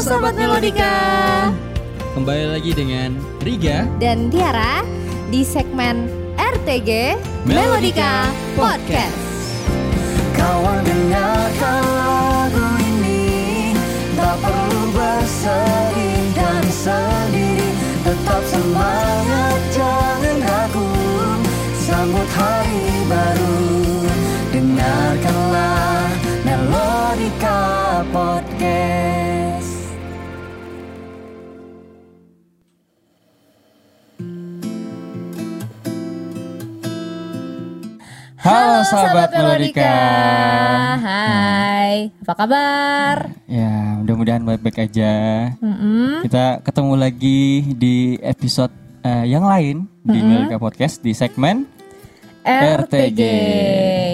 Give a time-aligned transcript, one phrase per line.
[0.00, 0.96] Sobat Melodika.
[2.16, 4.80] Kembali lagi dengan Riga dan Tiara
[5.28, 6.08] di segmen
[6.40, 9.12] RTG Melodika Podcast.
[10.32, 13.76] Kawan dengarkan lagu ini
[14.16, 17.68] Tak perlu bersedih dan sendiri.
[18.00, 20.88] Tetap semangat jangan ragu.
[21.76, 23.68] Sambut hari baru.
[24.48, 26.08] Dengarkanlah
[26.48, 27.60] Melodika
[28.08, 29.29] Podcast
[38.50, 39.94] Halo sahabat Melodika
[40.98, 43.16] Hai, apa kabar?
[43.46, 45.14] Ya mudah-mudahan baik-baik aja
[45.62, 46.26] Mm-mm.
[46.26, 48.74] Kita ketemu lagi di episode
[49.06, 51.62] eh, yang lain Di Melodika Podcast Di segmen
[52.42, 53.20] RTG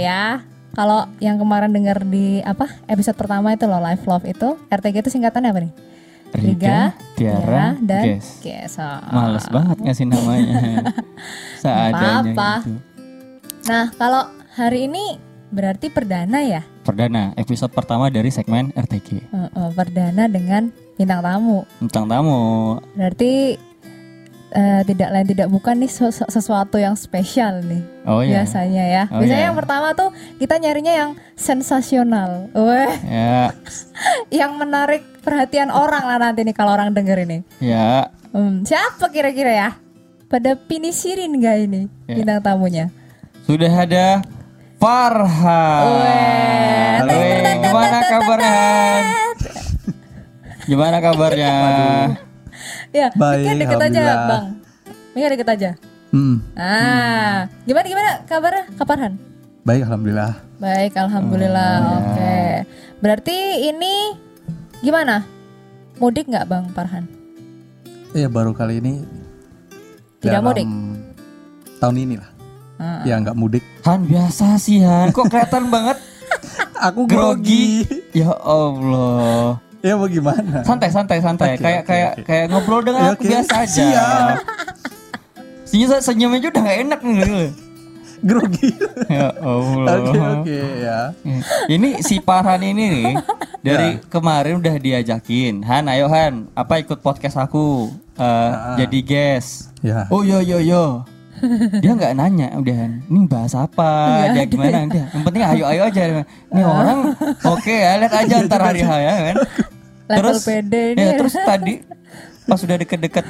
[0.05, 0.45] ya.
[0.77, 5.11] Kalau yang kemarin dengar di apa episode pertama itu loh Live Love itu RTG itu
[5.17, 5.73] singkatannya apa nih?
[6.37, 8.77] Riga, Tiara, dan Ges Ges.
[8.77, 9.01] Oh.
[9.09, 10.93] Males banget ngasih namanya
[11.65, 12.53] Seadanya Apa-apa.
[12.61, 12.86] gitu
[13.67, 14.23] Nah, kalau
[14.53, 16.63] hari ini berarti perdana ya?
[16.83, 21.67] Perdana, episode pertama dari segmen RTG Eh, eh, perdana dengan bintang tamu.
[21.81, 22.41] Tentang tamu
[22.95, 23.59] Berarti
[24.49, 27.83] eh, tidak lain tidak bukan nih sesu- sesuatu yang spesial nih.
[28.05, 29.05] Oh iya Biasanya ya.
[29.09, 29.49] Oh, Biasanya iya.
[29.51, 32.47] yang pertama tuh kita nyarinya yang sensasional.
[32.53, 33.51] Weh, Ya,
[34.39, 37.43] yang menarik perhatian orang lah nanti nih kalau orang denger ini.
[37.59, 39.71] ya Hmm, siapa kira-kira ya?
[40.27, 42.15] Pada pinisirin gak ini Ya.
[42.15, 42.93] bintang tamunya?
[43.47, 44.27] Sudah ada
[44.83, 45.87] Farhan.
[46.99, 47.15] Halo,
[47.63, 48.59] gimana kabarnya?
[50.67, 51.55] Gimana kabarnya?
[52.91, 54.03] Ya, Baik, deket aja.
[54.27, 54.47] Bang.
[55.15, 55.71] Mikir deket aja.
[56.11, 58.65] hmm, Ah, gimana gimana kabarnya?
[58.75, 59.13] Kaparhan?
[59.63, 61.75] Baik Alhamdulillah Baik, alhamdulillah.
[61.79, 61.91] Ya.
[62.03, 62.39] Oke.
[62.99, 64.15] Berarti ini
[64.83, 65.23] gimana?
[65.97, 67.07] Mudik nggak, Bang Parhan?
[68.11, 69.07] Ya baru kali ini
[70.19, 70.67] Tidak dalam mudik?
[71.79, 72.36] Tahun ini lah
[72.77, 73.01] Ah.
[73.03, 75.97] Ya nggak mudik Han biasa sih Han, kok kelihatan banget
[76.77, 77.89] Aku grogi.
[78.13, 79.57] Ya Allah.
[79.81, 82.23] Ya mau gimana Santai santai santai, Oke, kayak oke, kayak oke.
[82.25, 83.31] kayak ngobrol dengan Oke, aku oke.
[83.31, 83.87] biasa aja.
[83.87, 84.37] Siap.
[85.65, 87.49] Senyum senyumnya aja udah gak enak nih.
[88.19, 88.71] Grogi
[89.09, 89.93] Ya Allah.
[90.01, 91.01] Oke oke ya
[91.69, 93.13] Ini si Farhan ini nih
[93.61, 100.09] dari kemarin udah diajakin Han ayo Han apa ikut podcast aku Eh, jadi guest Ya
[100.09, 101.05] Oh yo yo yo
[101.83, 103.91] dia nggak nanya udah ini bahas apa?
[104.33, 104.89] Dia gimana?
[104.89, 106.01] Dia yang penting ayo ayo aja.
[106.25, 106.99] Ini orang
[107.45, 109.37] oke ya lihat aja ntar hari H ya kan?
[110.07, 111.83] Ini ya, terus tadi
[112.47, 113.27] pas sudah deket-deket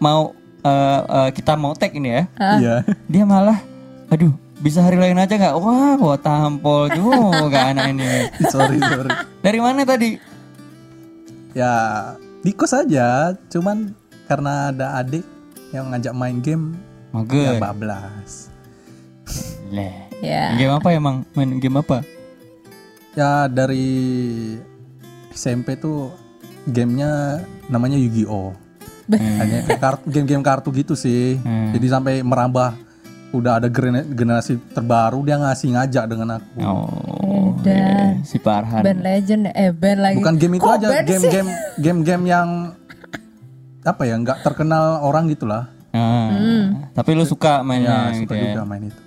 [0.00, 0.32] mau
[0.64, 2.74] eh, eh, kita mau tag ini ya Iya.
[3.06, 3.60] dia malah
[4.08, 4.32] aduh
[4.64, 5.54] bisa hari lain aja nggak?
[5.60, 8.32] Wah gua tampol juga anak ini.
[8.52, 9.12] Sorry sorry.
[9.44, 10.16] Dari mana tadi?
[11.52, 11.74] Ya
[12.40, 13.92] di kos aja Cuman
[14.24, 15.22] karena ada adik
[15.70, 16.72] yang ngajak main game
[17.14, 18.50] mager bablas
[19.70, 19.94] Leh.
[20.18, 20.52] Ya.
[20.54, 22.02] game apa emang main game apa
[23.12, 23.86] Ya dari
[25.30, 26.10] SMP tuh
[26.64, 28.50] gamenya namanya Yu-Gi-Oh
[29.06, 31.70] Hanya kayak kartu, game-game kartu gitu sih Hmm.
[31.70, 32.74] Jadi sampai merambah
[33.30, 37.70] Udah ada gener- generasi terbaru Dia ngasih ngajak dengan aku oh Edan.
[37.70, 40.16] iya, si Farhan Band legend eh band lagi.
[40.18, 40.88] Bukan game itu Kok aja?
[41.02, 42.48] Game-game Game-game yang
[43.82, 45.44] Apa ya nggak terkenal orang gitu
[45.94, 48.52] lah Ah, tapi lu suka Ya mainnya gitu suka ya?
[48.52, 49.00] juga main itu.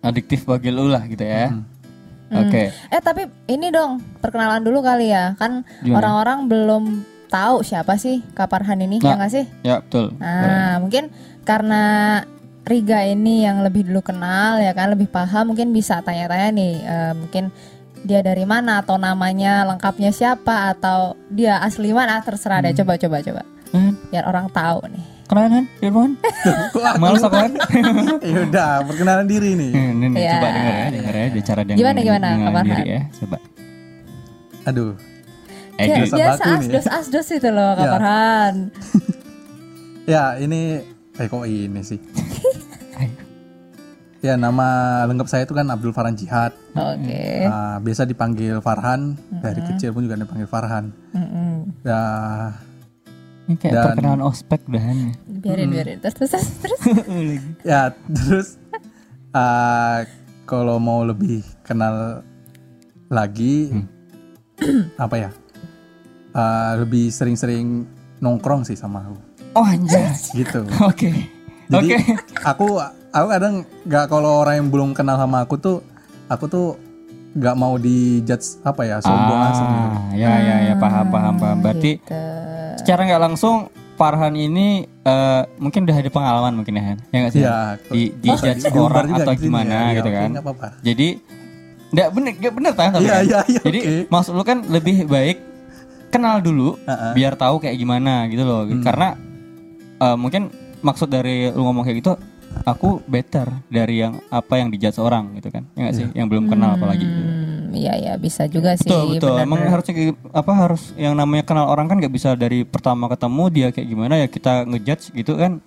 [0.00, 1.50] Adiktif bagi lu lah gitu ya?
[2.32, 2.70] Oke.
[2.70, 5.34] Eh tapi ini dong perkenalan dulu kali ya.
[5.34, 5.98] Kan Gimana?
[5.98, 6.84] orang-orang belum
[7.26, 9.16] tahu siapa sih Kaparhan ini ya Nah.
[9.18, 9.44] nggak sih?
[9.62, 10.14] ya betul.
[10.16, 11.10] Nah mungkin
[11.42, 11.82] karena
[12.62, 17.12] Riga ini yang lebih dulu kenal ya kan lebih paham mungkin bisa tanya-tanya nih eh,
[17.12, 17.50] mungkin
[18.02, 22.70] dia dari mana atau namanya lengkapnya siapa atau dia asli mana terserah deh.
[22.72, 23.42] Coba coba coba.
[23.70, 25.04] Hmm, biar orang tahu nih.
[25.32, 26.10] Kenalan Firman
[27.02, 27.50] malu kan?
[28.22, 29.70] Ya udah perkenalan diri nih.
[29.72, 30.32] Ini nih, Ya.
[30.34, 33.36] coba denger ya denger ya dia cara dia Gimana, gimana, Kapan, diri ya coba.
[34.64, 34.92] Aduh.
[35.74, 37.80] Eh Ya, biasa asdos asdos itu loh Ya.
[37.80, 38.54] Kaparhan.
[40.04, 40.82] Ya ini
[41.12, 42.00] Eh kok ini sih?
[42.94, 43.12] Ayo.
[44.20, 44.68] Ya nama
[45.04, 46.54] lengkap saya itu kan Abdul Farhan Jihad.
[46.72, 47.44] Oke.
[47.44, 49.14] Ah, Biasa dipanggil Farhan.
[49.34, 50.88] Dari kecil pun juga dipanggil Farhan.
[51.10, 51.82] Mm-mm.
[51.82, 52.00] Ya
[53.44, 54.98] ini kayak Dan- perkenalan ospek dah Han
[55.38, 56.48] Biarin biarin terus terus terus.
[56.56, 56.80] terus.
[57.64, 58.48] Ya terus
[59.30, 60.06] ah,
[60.44, 62.22] Kalau mau lebih kenal
[63.06, 63.70] lagi
[64.96, 65.30] Apa ya
[66.30, 67.84] Ah, Lebih sering-sering
[68.18, 69.16] nongkrong sih sama aku
[69.52, 71.10] oh anjay Gitu oke
[71.68, 71.96] Jadi oke
[72.40, 72.78] aku
[73.10, 75.78] aku kadang nggak kalau orang yang belum kenal sama aku tuh
[76.26, 76.66] aku tuh
[77.32, 79.88] nggak mau dijudge apa ya sombong langsung gitu.
[79.90, 81.58] Ah, ya ya ya paham paham paham.
[81.58, 82.20] Berarti Gitu.
[82.82, 83.56] Secara nggak langsung
[83.92, 87.40] Farhan ini eh, mungkin udah ada pengalaman mungkin ya, ya nggak sih?
[87.40, 87.56] Iya.
[87.86, 89.96] Di, di Oh, judge orang atau sini gimana ya.
[89.96, 90.28] gitu Ya, kan?
[90.32, 90.68] nggak apa-apa.
[90.80, 91.08] Jadi
[91.92, 92.88] nggak bener nggak bener tak?
[92.90, 93.22] tapi kan?
[93.22, 93.94] iya, iya, Jadi oke.
[94.08, 95.38] maksud lu kan lebih baik
[96.08, 96.96] kenal dulu Heeh.
[96.98, 97.12] Hmm.
[97.12, 98.64] biar tahu kayak gimana gitu loh.
[98.80, 99.14] Karena
[99.98, 100.48] eh, mungkin
[100.80, 102.12] maksud dari lu ngomong kayak gitu
[102.62, 105.66] aku better dari yang apa yang dijudge orang gitu kan.
[105.74, 106.06] Ya nggak sih?
[106.14, 107.22] Yang belum kenal apalagi gitu.
[107.22, 107.94] Hmm, iya.
[107.98, 108.86] Ya bisa juga sih.
[108.86, 109.34] betul betul.
[109.36, 109.94] benar, emang harusnya
[110.30, 114.14] apa harus yang namanya kenal orang kan nggak bisa dari pertama ketemu dia kayak gimana
[114.22, 115.58] ya kita ngejudge gitu kan.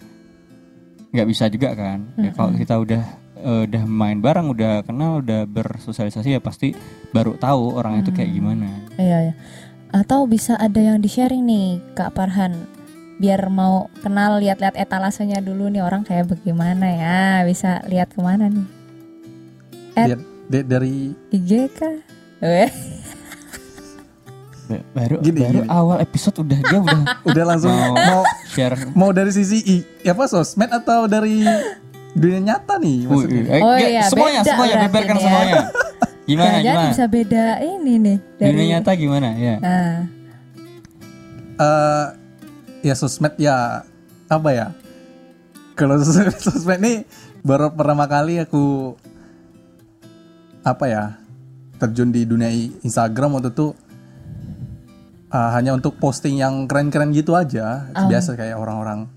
[1.11, 1.99] Nggak bisa juga kan.
[2.19, 3.03] Ya, kalau kita udah
[3.39, 6.75] eh, udah main bareng udah kenal udah bersosialisasi ya pasti
[7.11, 8.67] baru tahu orang itu kayak gimana.
[8.95, 9.33] Iya ya.
[9.95, 12.67] Atau bisa ada yang di sharing nih Kak Parhan
[13.15, 18.47] biar mau kenal lihat-lihat etalasenya dulu nih orang kayak bagaimana ya bisa lihat ke mana
[18.47, 18.67] nih
[19.95, 20.95] At- de- dari
[21.29, 21.95] IG kah?
[22.37, 22.67] Eh,
[24.65, 25.69] Ba- baru Gini, baru gini.
[25.69, 30.25] awal episode udah dia udah udah langsung mau mau share mau dari sisi i, apa
[30.25, 31.45] sosmed atau dari
[32.11, 33.43] dunia nyata nih maksudnya.
[33.47, 35.21] Eh, Oh iya, semuanya beda semuanya beberkan ya.
[35.21, 35.55] semuanya
[36.25, 39.93] gimana Jangan-jangan gimana bisa beda ini nih dari dunia nyata gimana ya Nah,
[41.55, 42.05] eh
[42.85, 43.81] ya sosmed ya
[44.29, 44.67] apa ya?
[45.73, 46.97] Kalau sosmed, sosmed nih
[47.41, 48.93] baru pertama kali aku
[50.61, 51.03] apa ya
[51.81, 52.53] terjun di dunia
[52.85, 53.73] Instagram waktu itu
[55.33, 57.89] eh, hanya untuk posting yang keren-keren gitu aja.
[57.89, 59.09] Biasa kayak orang-orang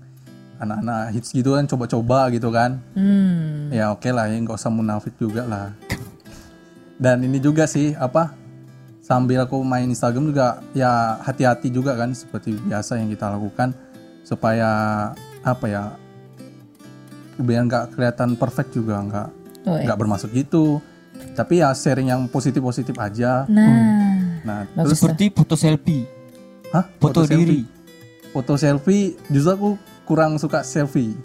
[0.59, 2.81] anak-anak hits gitu kan coba-coba gitu kan.
[2.97, 5.71] Hmm, ya oke lah ya nggak usah munafik juga lah.
[6.99, 8.35] Dan ini juga sih apa
[9.09, 13.73] sambil aku main Instagram juga ya hati-hati juga kan seperti biasa yang kita lakukan
[14.21, 14.69] supaya
[15.41, 15.83] apa ya
[17.41, 19.29] biar nggak kelihatan perfect juga nggak
[19.65, 19.89] oh, iya.
[19.89, 20.77] nggak bermaksud gitu.
[21.33, 23.49] Tapi ya sharing yang positif positif aja.
[23.49, 24.99] Nah, nah bagus terus?
[25.01, 26.05] Seperti foto selfie.
[26.69, 26.85] Hah?
[27.01, 28.29] Foto, diri selfie?
[28.29, 29.69] foto selfie justru aku
[30.05, 31.17] kurang suka selfie.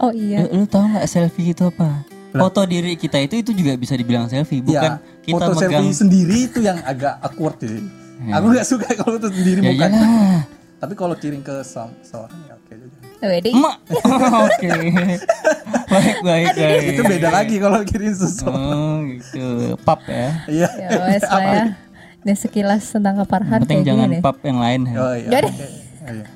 [0.00, 0.48] Oh iya.
[0.48, 2.08] Lu, lu tahu nggak selfie itu apa?
[2.30, 5.80] Foto diri kita itu itu juga bisa dibilang selfie, bukan ya kita foto megang.
[5.80, 7.80] selfie sendiri itu yang agak awkward sih
[8.26, 10.40] aku nggak suka kalau itu sendiri Ya bukan iyalah.
[10.76, 13.50] tapi kalau kirim ke se- seorang ya oke juga Wedding.
[13.52, 13.76] Emak.
[14.46, 14.68] Oke.
[15.88, 16.82] baik baik baik.
[16.88, 19.74] itu beda lagi kalau kirim sesuatu Oh gitu.
[19.80, 20.28] Pap ya.
[20.46, 21.64] iya Ya wes lah ya.
[22.20, 24.80] Ini sekilas tentang Kak Parhan Yang penting kayak jangan gini pap yang lain.
[24.84, 24.94] ya.
[24.96, 25.48] oh iya Jadi.
[25.48, 25.66] oke.
[25.98, 26.26] Oh, iya.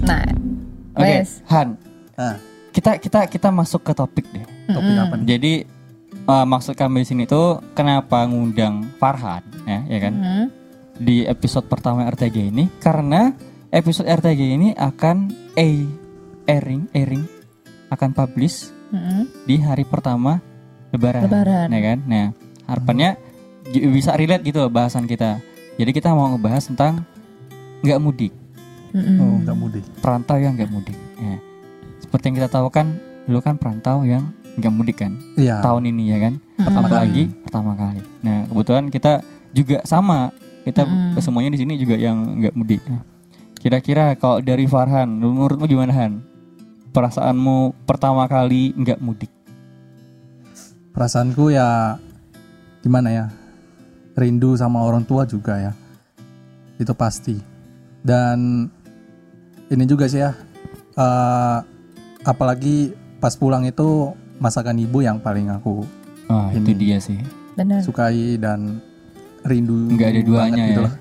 [0.00, 0.24] Nah,
[0.94, 1.30] Oke, wes.
[1.46, 1.68] Han.
[2.14, 2.34] nah
[2.68, 4.44] Kita kita kita masuk ke topik deh.
[4.68, 5.52] topik apa nih Jadi
[6.28, 10.14] eh, maksud kami di sini tuh kenapa ngundang Farhan ya, ya kan?
[10.14, 10.46] Hmm.
[10.98, 13.30] Di episode pertama RTG ini karena
[13.70, 15.68] episode RTG ini akan a
[16.48, 17.24] airing airing
[17.88, 19.28] akan publish Mm-mm.
[19.44, 20.40] di hari pertama
[20.92, 21.68] lebaran, Lebaran.
[21.68, 21.98] ya kan?
[22.08, 22.26] Nah,
[22.64, 23.20] harapannya
[23.68, 25.40] bisa relate gitu loh bahasan kita.
[25.76, 27.04] Jadi kita mau ngebahas tentang
[27.84, 28.32] nggak mudik,
[28.96, 29.20] Mm-mm.
[29.20, 30.96] oh nggak mudik perantau yang nggak mudik.
[31.20, 31.36] Ya.
[32.08, 32.96] Seperti yang kita tahu kan,
[33.28, 37.42] dulu kan perantau yang nggak mudik kan, iya tahun ini ya kan, Pertama apalagi kali.
[37.46, 38.00] pertama kali.
[38.24, 39.12] Nah, kebetulan kita
[39.52, 40.32] juga sama,
[40.64, 41.20] kita Mm-mm.
[41.20, 42.82] semuanya di sini juga yang nggak mudik.
[43.54, 46.24] Kira-kira kalau dari Farhan, menurutmu gimana Han?
[46.90, 49.30] Perasaanmu pertama kali nggak mudik?
[50.88, 51.94] perasaanku ya
[52.82, 53.26] gimana ya
[54.18, 55.72] rindu sama orang tua juga ya
[56.74, 57.38] itu pasti
[58.02, 58.66] dan
[59.70, 60.34] ini juga sih ya
[60.98, 61.58] eh,
[62.28, 65.82] apalagi pas pulang itu masakan ibu yang paling aku
[66.28, 66.76] Ah, itu Ini.
[66.76, 67.16] dia sih.
[67.56, 67.80] Benar.
[67.80, 68.84] sukai dan
[69.42, 70.84] rindu Nggak ada duanya banget gitu ya.
[70.84, 70.94] loh.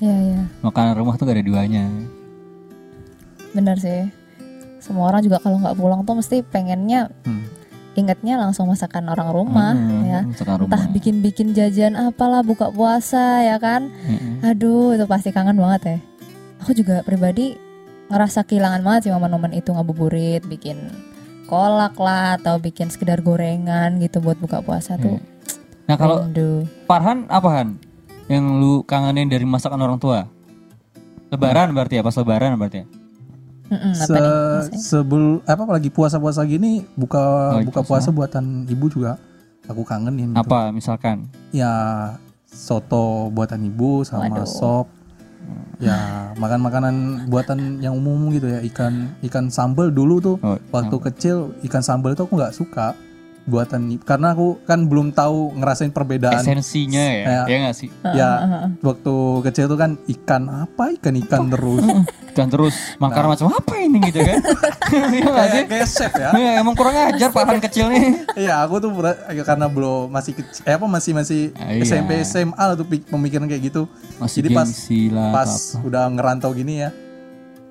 [0.00, 1.84] Ya ya, Makanan rumah tuh gak ada duanya.
[3.50, 4.08] benar sih.
[4.80, 7.44] Semua orang juga kalau nggak pulang tuh mesti pengennya Hmm.
[7.92, 10.20] ingetnya langsung masakan orang rumah Hmm, ya.
[10.24, 10.70] masakan rumah.
[10.72, 13.92] Entah bikin-bikin jajan apalah buka puasa ya kan.
[14.00, 14.40] Mm-mm.
[14.46, 15.96] Aduh, itu pasti kangen banget ya.
[16.58, 17.58] Aku juga pribadi
[18.10, 20.90] ngerasa kehilangan banget sih momen-momen itu ngabuburit, bikin
[21.46, 25.22] kolak lah atau bikin sekedar gorengan gitu buat buka puasa tuh.
[25.86, 26.66] Nah kalau Rindu.
[26.86, 27.78] Farhan apa Han?
[28.30, 30.26] Yang lu kangenin dari masakan orang tua?
[31.30, 32.86] Lebaran berarti ya, pas lebaran berarti ya?
[33.70, 34.82] Mm-mm, apa Se nih?
[34.82, 38.10] Sebelum apa apalagi puasa-puasa gini buka Lagi buka puasa.
[38.10, 39.14] puasa buatan ibu juga
[39.70, 40.42] aku kangenin gitu.
[40.42, 41.30] Apa misalkan?
[41.54, 41.70] ya
[42.50, 44.46] soto buatan ibu sama Waduh.
[44.46, 44.86] sop
[45.80, 46.94] ya makan makanan
[47.26, 48.60] buatan yang umum gitu ya.
[48.60, 52.92] Ikan ikan sambal dulu tuh Oh, waktu kecil ikan sambal itu aku nggak suka
[53.50, 57.42] buatan karena aku kan belum tahu ngerasain perbedaan esensinya ya, Ya.
[57.44, 57.88] ya nggak sih?
[58.08, 58.30] ya
[58.78, 61.82] waktu kecil tuh kan ikan apa ikan ikan terus
[62.38, 64.38] kan terus makan macam apa ini gitu kan
[65.20, 65.62] nggak sih?
[65.66, 69.66] kayak, chef ya Iya, emang kurang ajar Farhan kecil nih Iya, aku tuh berat, karena
[69.66, 71.82] belum masih kecil, eh apa masih masih Ah, iya.
[71.82, 73.90] SMP SMA tuh pik- pemikiran kayak gitu.
[74.16, 74.68] Masih Jadi pas
[75.10, 75.82] lah pas apa-apa.
[75.82, 76.90] udah ngerantau gini ya,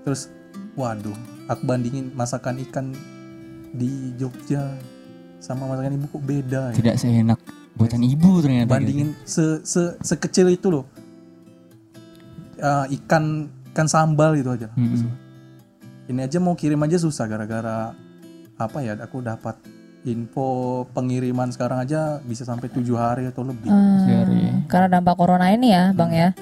[0.02, 0.28] terus
[0.74, 2.92] waduh, aku bandingin masakan ikan
[3.72, 4.76] di Jogja
[5.40, 6.76] sama masakan ibu kok beda ya.
[6.76, 7.40] tidak seenak
[7.80, 8.76] buatan ibu ternyata gitu.
[8.76, 10.86] Bandingin se, se sekecil itu loh.
[12.60, 14.68] Eh, ikan ikan sambal gitu aja.
[14.76, 15.08] Mm-mm.
[16.12, 17.96] Ini aja mau kirim aja susah gara-gara
[18.60, 19.00] apa ya?
[19.00, 19.56] Aku dapat
[20.04, 23.72] info pengiriman sekarang aja bisa sampai tujuh hari atau lebih.
[23.72, 24.40] Hmm, Sehari.
[24.68, 26.36] karena dampak corona ini ya, Bang ya.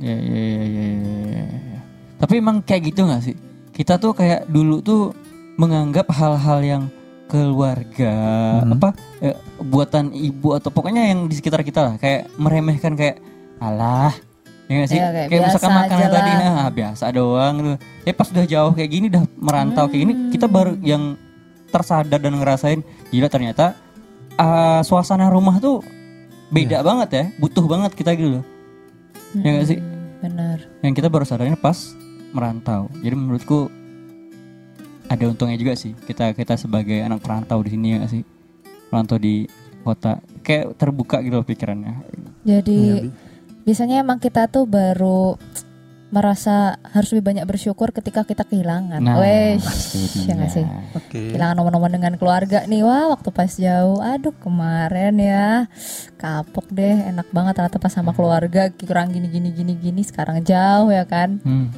[0.00, 1.44] Ya, ya, ya, ya, ya,
[1.76, 1.80] ya.
[2.16, 3.36] Tapi emang kayak gitu gak sih?
[3.76, 5.12] Kita tuh kayak dulu tuh
[5.60, 6.82] menganggap hal-hal yang
[7.32, 8.14] keluarga
[8.60, 8.92] apa
[9.24, 13.24] eh, buatan ibu atau pokoknya yang di sekitar kita lah kayak meremehkan kayak
[13.56, 14.12] alah
[14.68, 14.98] ya gak sih?
[15.00, 17.72] Ya, kayak kayak misalkan biasa makanan tadi nah biasa doang gitu.
[18.04, 21.16] Eh pas udah jauh kayak gini udah merantau kayak gini kita baru yang
[21.72, 23.72] tersadar dan ngerasain gila ternyata
[24.36, 25.80] ah, suasana rumah tuh
[26.52, 28.44] beda banget ya butuh banget kita gitu loh.
[29.40, 29.80] Ya gak sih?
[30.22, 30.58] Benar.
[30.86, 31.98] yang kita baru sadarin pas
[32.30, 32.86] merantau.
[33.02, 33.66] Jadi menurutku
[35.12, 38.24] ada untungnya juga sih kita kita sebagai anak perantau di sini ya sih
[38.88, 39.44] perantau di
[39.84, 41.94] kota kayak terbuka gitu loh pikirannya.
[42.46, 43.10] Jadi Bi.
[43.68, 45.36] biasanya emang kita tuh baru
[46.12, 49.00] merasa harus lebih banyak bersyukur ketika kita kehilangan.
[49.00, 49.64] Nah, Wes,
[50.28, 50.66] ya nggak sih?
[50.92, 51.32] Oke.
[51.32, 55.72] Kehilangan momen-momen dengan keluarga nih, wah waktu pas jauh, aduh kemarin ya
[56.20, 60.92] kapok deh, enak banget ternyata pas sama keluarga kurang gini gini gini gini, sekarang jauh
[60.92, 61.40] ya kan.
[61.48, 61.72] Hmm.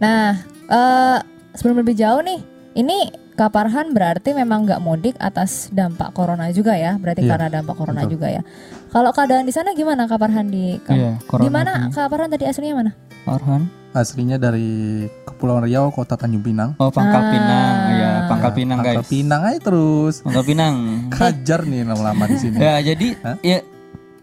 [0.00, 0.40] Nah,
[0.72, 1.18] eh
[1.52, 2.40] sebelum lebih jauh nih,
[2.74, 2.98] ini
[3.32, 7.74] Kak Parhan berarti memang nggak mudik atas dampak corona juga ya, berarti Iya, karena dampak
[7.74, 8.12] corona betul.
[8.14, 8.42] juga ya.
[8.88, 11.90] Kalau keadaan di sana gimana Kak Parhan di Iya, corona di mana ini.
[11.90, 12.92] Kak Parhan tadi aslinya mana?
[13.22, 13.62] Farhan?
[13.90, 16.78] Aslinya dari Kepulauan Riau, Kota Tanjung Pinang.
[16.78, 17.30] Oh, Pangkal Ah.
[17.32, 17.74] Pinang.
[17.90, 19.08] Ya, Pangkal Pinang Pangkal guys.
[19.08, 20.14] Pinang aja terus.
[20.22, 20.74] Pangkal Pinang.
[21.10, 22.54] Hajar nih lama-lama di sini.
[22.56, 23.36] ya, jadi Hah?
[23.42, 23.58] ya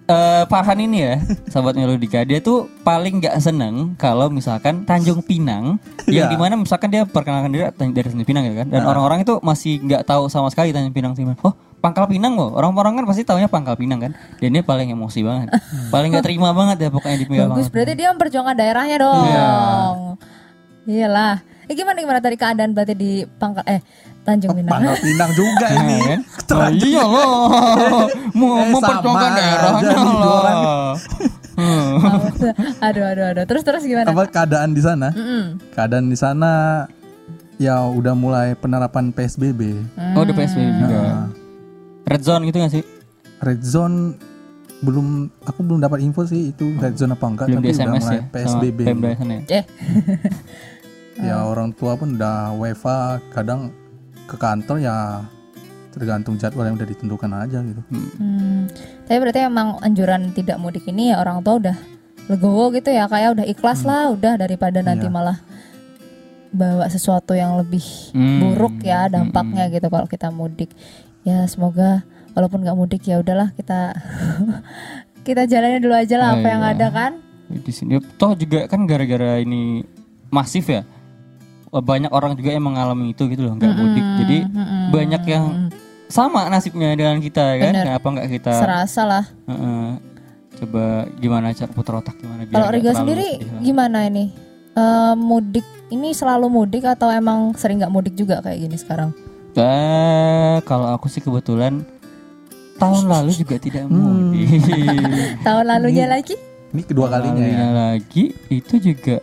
[0.07, 1.15] eh, Farhan ini ya,
[1.51, 6.33] sahabat Melodika, dia tuh paling nggak seneng kalau misalkan Tanjung Pinang, yang Iya.
[6.33, 9.83] di mana misalkan dia perkenalkan diri dari Tanjung Pinang ya kan, dan orang-orang itu masih
[9.83, 11.27] nggak tahu sama sekali Tanjung Pinang sih.
[11.43, 15.21] Oh, Pangkal Pinang loh, orang-orang kan pasti taunya Pangkal Pinang kan, dan dia paling emosi
[15.21, 15.53] banget,
[15.93, 19.23] paling nggak terima banget ya pokoknya di Pangkal Bagus, berarti dia memperjuangkan daerahnya dong.
[19.27, 19.47] Iya.
[20.87, 21.35] Iyalah.
[21.67, 23.83] Eh, gimana gimana tadi keadaan berarti di Pangkal eh
[24.27, 24.71] Tanjung Pinang?
[24.73, 25.97] Pangkal Pinang juga ini.
[26.03, 26.19] kan?
[26.49, 27.41] Oh, iya loh,
[28.37, 30.91] mau Eh, memperjuangkan daerahnya loh.
[31.57, 31.95] Hmm.
[32.79, 33.43] aduh aduh aduh.
[33.45, 34.07] Terus terus gimana?
[34.07, 35.09] Apa keadaan di sana?
[35.09, 35.57] Mm-mm.
[35.71, 36.51] Keadaan di sana
[37.57, 39.61] ya udah mulai penerapan PSBB.
[40.13, 40.97] Oh, udah PSBB juga.
[40.99, 41.25] Nah,
[42.05, 42.83] Red zone gitu gak sih?
[43.37, 44.17] red zone
[44.79, 45.07] belum
[45.41, 48.01] aku belum dapat info sih itu red zone apa enggak Belum tapi di udah SMS
[48.01, 48.23] mulai ya?
[48.27, 48.79] PSBB.
[48.81, 49.37] Sama ya?
[49.51, 49.63] Eh,
[51.19, 52.99] Ya orang tua pun udah WFA
[53.31, 53.73] kadang
[54.27, 55.23] ke kantor ya
[55.89, 57.81] tergantung jadwal yang udah ditentukan aja gitu.
[57.89, 58.69] hmm.
[59.07, 61.77] Tapi berarti emang anjuran tidak mudik ini ya orang tua udah
[62.27, 65.15] legowo gitu ya kayak udah ikhlas lah udah daripada nanti Iya.
[65.15, 65.37] malah
[66.47, 67.81] bawa sesuatu yang lebih
[68.11, 68.39] Hmm.
[68.43, 70.69] buruk ya dampaknya gitu kalau kita mudik.
[71.23, 73.95] Ya semoga walaupun nggak mudik ya udahlah kita
[75.27, 76.71] kita jalanin dulu aja lah Oh, apa yang iya.
[76.73, 77.11] ada kan.
[77.47, 79.81] Di sini toh juga kan gara-gara ini
[80.27, 80.83] masif ya.
[81.79, 84.05] Banyak orang juga yang mengalami itu gitu loh, nggak mudik.
[84.17, 84.83] Jadi Mm-mm.
[84.89, 85.45] banyak yang
[86.07, 87.71] sama nasibnya dengan kita kan.
[87.71, 87.83] Bener.
[87.85, 89.25] Kenapa nggak kita serasa lah.
[89.45, 89.87] Heeh.
[90.57, 90.83] coba
[91.21, 93.29] gimana cara putar otak gimana biar Kalau Riga sendiri
[93.61, 94.33] gimana ini?
[94.73, 99.13] Eh, mudik ini selalu mudik atau emang sering nggak mudik juga kayak gini sekarang?
[99.53, 101.85] Eh, kalau aku sih kebetulan
[102.75, 104.33] tahun lalu juga tidak Hmm.
[104.33, 104.49] mudik.
[105.45, 106.33] Tahun lalunya lagi?
[106.67, 107.45] Ini kedua kalinya ya.
[107.47, 109.21] Kalinya lagi itu juga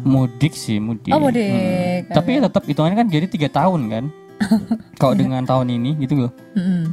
[0.00, 1.12] mudik sih mudik.
[1.12, 2.08] Oh mudik.
[2.08, 2.12] Mm.
[2.12, 4.04] Tapi tetap hitungannya kan jadi tiga tahun kan.
[5.00, 6.32] Kalau dengan tahun ini gitu loh,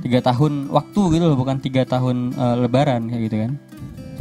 [0.06, 3.51] tiga tahun waktu gitu loh, bukan tiga tahun eh, Lebaran kayak gitu kan.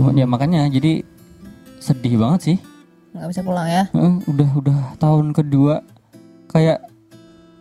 [0.00, 1.04] Cuma ya makanya jadi
[1.78, 2.58] sedih banget sih.
[3.08, 3.84] nggak bisa pulang ya?
[3.92, 5.80] Heeh, udah udah tahun kedua
[6.48, 6.84] kayak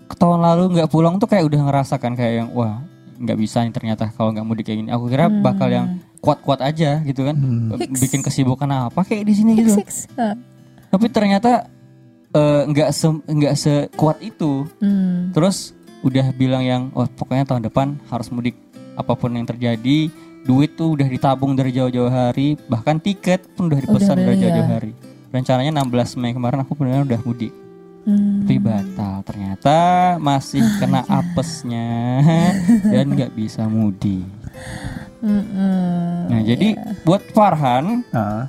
[0.07, 2.79] ke tahun lalu nggak pulang tuh kayak udah ngerasakan kayak yang wah
[3.17, 4.89] nggak bisa nih ternyata kalau nggak mudik kayak gini.
[4.93, 7.75] Aku kira bakal yang kuat-kuat aja gitu kan, Hmm.
[7.75, 9.75] Bikin kesibukan apa kayak di sini gitu.
[10.87, 11.67] Tapi ternyata
[12.31, 14.65] eh, nggak se nggak sekuat itu.
[14.79, 15.31] Hmm.
[15.31, 15.71] Terus
[16.05, 18.55] udah bilang yang wah pokoknya tahun depan harus mudik
[18.95, 20.09] apa pun yang terjadi.
[20.47, 24.43] Duit tuh udah ditabung dari jauh-jauh hari, bahkan tiket pun udah dipesan Udah dari beli
[24.47, 24.73] jauh-jauh ya?
[24.79, 24.91] hari.
[25.27, 27.51] Rencananya 16 Mei kemarin aku benar udah mudik.
[28.07, 28.47] Hmm.
[28.47, 29.79] tapi batal ternyata
[30.23, 32.23] masih kena apesnya
[32.95, 34.23] dan nggak bisa mudik.
[35.19, 36.31] Mm-mm.
[36.31, 38.47] Nah jadi buat Farhan Ah,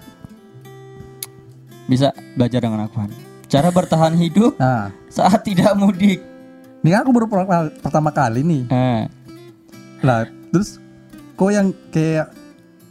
[1.89, 3.09] bisa belajar dengan Akuan.
[3.49, 6.21] Cara bertahan hidup Nah, saat tidak mudik.
[6.79, 8.63] ini kan aku baru per- pertama kali nih.
[8.69, 9.03] Eh,
[9.99, 10.77] Lah, terus
[11.35, 12.31] kok yang kayak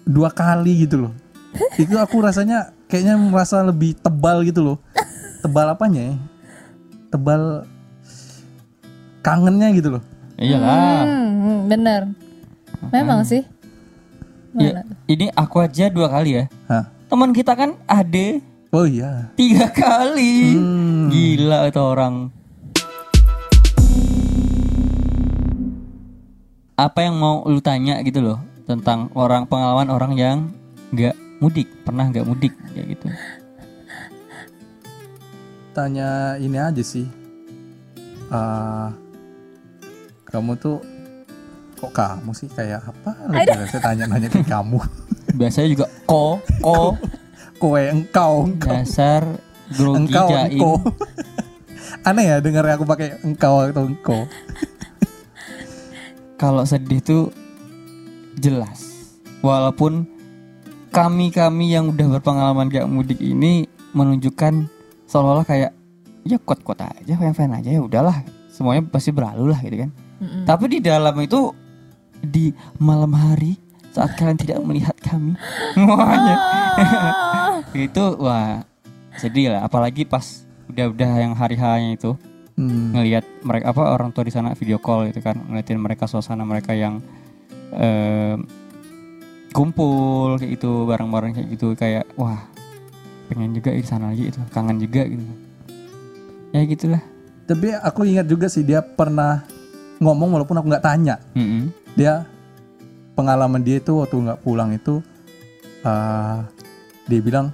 [0.03, 1.13] dua kali gitu loh.
[1.79, 4.77] Itu aku rasanya kayaknya merasa lebih tebal gitu loh.
[5.39, 6.15] Tebal apanya ya?
[7.07, 7.63] Tebal
[9.21, 10.03] kangennya gitu loh.
[10.35, 11.03] iyalah.
[11.03, 12.01] Hmm, bener.
[12.89, 13.41] Memang sih.
[14.53, 16.43] Ya, ini aku aja dua kali ya.
[16.65, 16.89] Hah?
[17.07, 18.41] Teman kita kan Ade
[18.75, 19.31] Oh iya.
[19.39, 20.59] tiga kali.
[20.59, 21.07] Hmm.
[21.07, 22.27] Gila itu orang.
[26.75, 30.37] Apa yang mau lu tanya gitu loh tentang orang pengalaman orang yang
[30.91, 33.07] nggak mudik pernah nggak mudik kayak gitu.
[35.71, 37.07] Tanya ini aja sih.
[38.27, 38.91] Ah,
[40.27, 40.83] kamu tuh
[41.79, 43.15] kok kamu sih kayak apa?
[43.31, 44.83] Lebih saya tanya-nanya ke kamu.
[45.39, 46.91] Biasanya juga ko ko
[47.57, 49.25] Kowe engkau engkau dasar
[49.73, 50.61] grogi engkau jaim.
[50.61, 50.73] engkau.
[52.07, 54.21] Aneh ya dengar aku pakai engkau atau engkau.
[56.41, 57.23] Kalau sedih tuh
[58.37, 59.09] jelas.
[59.41, 60.05] Walaupun
[60.93, 64.69] kami-kami yang udah berpengalaman gak mudik ini menunjukkan
[65.09, 65.71] seolah-olah kayak
[66.25, 68.21] ya kuat-kuat aja, fine-fine aja ya udahlah.
[68.53, 69.89] Semuanya pasti berlalu lah gitu kan.
[70.21, 70.43] Mm-mm.
[70.45, 71.53] Tapi di dalam itu
[72.17, 72.49] di
[72.81, 73.57] malam hari
[73.93, 75.33] saat kalian tidak melihat kami,
[75.73, 76.35] semuanya
[77.73, 78.63] itu wah
[79.17, 79.65] sedih lah.
[79.65, 82.11] Apalagi pas udah-udah yang hari-harinya itu
[82.57, 82.89] Hmm.
[82.89, 86.73] ngelihat mereka apa orang tua di sana video call gitu kan ngeliatin mereka suasana mereka
[86.73, 87.05] yang
[87.69, 88.49] em,
[89.53, 92.49] kumpul kayak gitu bareng-bareng kayak gitu kayak wah
[93.29, 95.21] pengen juga di sana lagi itu kangen juga gitu
[96.49, 97.03] ya gitulah
[97.45, 99.45] Tapi aku ingat juga sih dia pernah
[100.01, 101.21] ngomong walaupun aku nggak tanya.
[101.31, 101.69] Mm-mm.
[101.93, 102.25] Dia
[103.13, 104.99] pengalaman dia itu waktu nggak pulang itu
[105.85, 106.41] ah,
[107.07, 107.49] dia bilang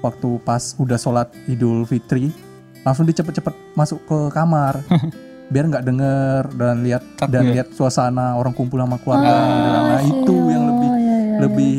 [0.00, 2.32] waktu pas udah sholat Idul Fitri
[2.80, 4.80] langsung dia cepet-cepet masuk ke kamar
[5.52, 7.52] biar nggak denger dan lihat Takut dan ya?
[7.52, 9.66] lihat suasana orang kumpul sama keluarga Ah, gitu.
[9.66, 11.76] Nah, itu yang lebih iya, iya, lebih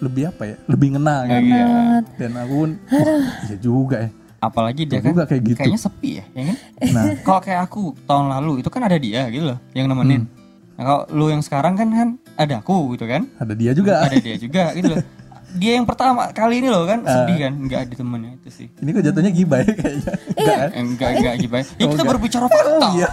[0.00, 0.56] lebih apa ya?
[0.64, 1.40] Lebih ngena kan.
[1.40, 1.66] Iya.
[2.14, 4.10] Dan aku pun wah, iya juga ya.
[4.38, 5.58] apalagi dia Dia kan juga kayak gitu.
[5.58, 6.56] kayaknya sepi ya, ya kan?
[6.94, 10.22] Nah, kalau kayak aku tahun lalu itu kan ada dia gitu loh yang nemenin.
[10.22, 10.32] Hmm.
[10.76, 13.24] Nah, kalau lu yang sekarang kan kan ada aku gitu kan?
[13.36, 14.00] ada dia juga.
[14.00, 15.00] Ada dia juga gitu loh.
[15.52, 17.22] Dia yang pertama kali ini loh kan Ah.
[17.22, 18.66] sedih kan nggak ada temennya itu sih.
[18.72, 20.12] Ini kok jatuhnya gibah ya kayaknya.
[20.30, 20.68] Enggak kan?
[20.68, 21.58] Eh, Enggak enggak gimana.
[21.58, 22.06] Ya Oh, kita enggak.
[22.08, 22.70] berbicara fakta.
[22.70, 23.08] Oh, iya.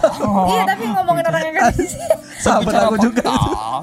[0.48, 1.82] Iya tapi ngomongin orang yang gitu.
[2.44, 3.22] Sahabat aku juga.
[3.24, 3.78] fakta.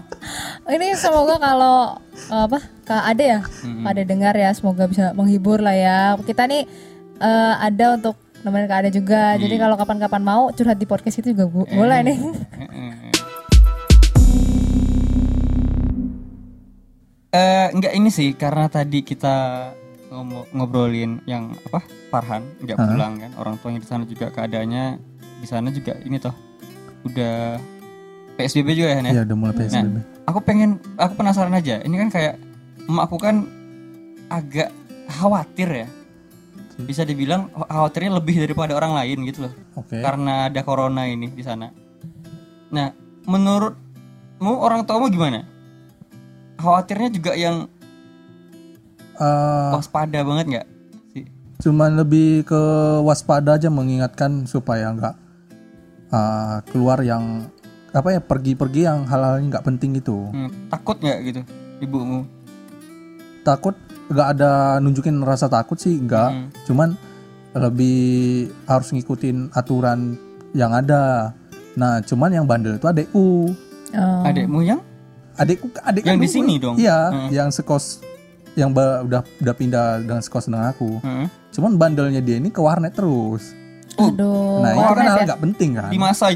[0.68, 1.78] Ini semoga kalau
[2.26, 6.00] apa Kak Ade ya, Kak Ade dengar ya, semoga bisa menghibur lah ya.
[6.18, 6.64] Kita nih
[7.18, 9.36] eh, ada untuk nemenin Kak Ade juga.
[9.36, 12.18] Jadi kalau kapan-kapan mau curhat di podcast itu juga bu- boleh nih.
[17.36, 19.36] Eh enggak ini sih karena tadi kita
[20.56, 22.88] ngobrolin yang apa Farhan nggak Hah?
[22.88, 24.86] pulang kan orang tuanya di sana juga keadaannya
[25.44, 26.32] di sana juga ini toh
[27.04, 27.60] udah
[28.40, 29.12] PSBB juga ya Nen?
[29.12, 29.98] Iya udah mulai PSBB.
[30.24, 32.40] aku pengen aku penasaran aja ini kan kayak
[32.88, 33.44] emakku kan
[34.32, 34.72] agak
[35.12, 35.88] khawatir ya
[36.76, 40.00] bisa dibilang khawatirnya lebih daripada orang lain gitu loh Oke.
[40.00, 41.72] karena ada corona ini di sana
[42.72, 42.92] nah
[43.28, 45.44] menurutmu orang tuamu gimana
[46.60, 47.68] khawatirnya juga yang
[49.16, 50.68] Eh, waspada banget nggak
[51.16, 51.24] sih
[51.64, 52.62] cuman lebih ke
[53.00, 55.16] waspada aja mengingatkan supaya nggak
[56.12, 57.48] eh, keluar yang
[57.96, 60.28] apa ya pergi-pergi yang hal-hal nggak penting itu.
[60.36, 61.42] Hmm, takut nggak gitu
[61.80, 62.28] ibumu
[63.48, 63.72] Takut
[64.12, 66.30] nggak ada nunjukin rasa takut sih nggak.
[66.36, 66.48] Hmm.
[66.68, 66.90] Cuman
[67.56, 70.20] lebih harus ngikutin aturan
[70.52, 71.32] yang ada.
[71.80, 73.56] Nah, cuman yang bandel itu adekku.
[73.96, 74.28] Oh.
[74.28, 74.84] adekmu yang
[75.36, 76.76] Adekku adek Yang di sini dong?
[76.76, 77.30] Iya, Hmm.
[77.30, 78.00] yang sekos
[78.56, 81.00] yang ba- udah udah pindah dengan sekos dengan aku.
[81.00, 81.28] Hmm.
[81.52, 83.52] Cuman bandelnya dia ini ke warnet terus.
[83.96, 84.60] Aduh.
[84.60, 85.26] nah, itu kan hal ya?
[85.26, 85.88] nggak penting kan.
[85.88, 86.28] di masa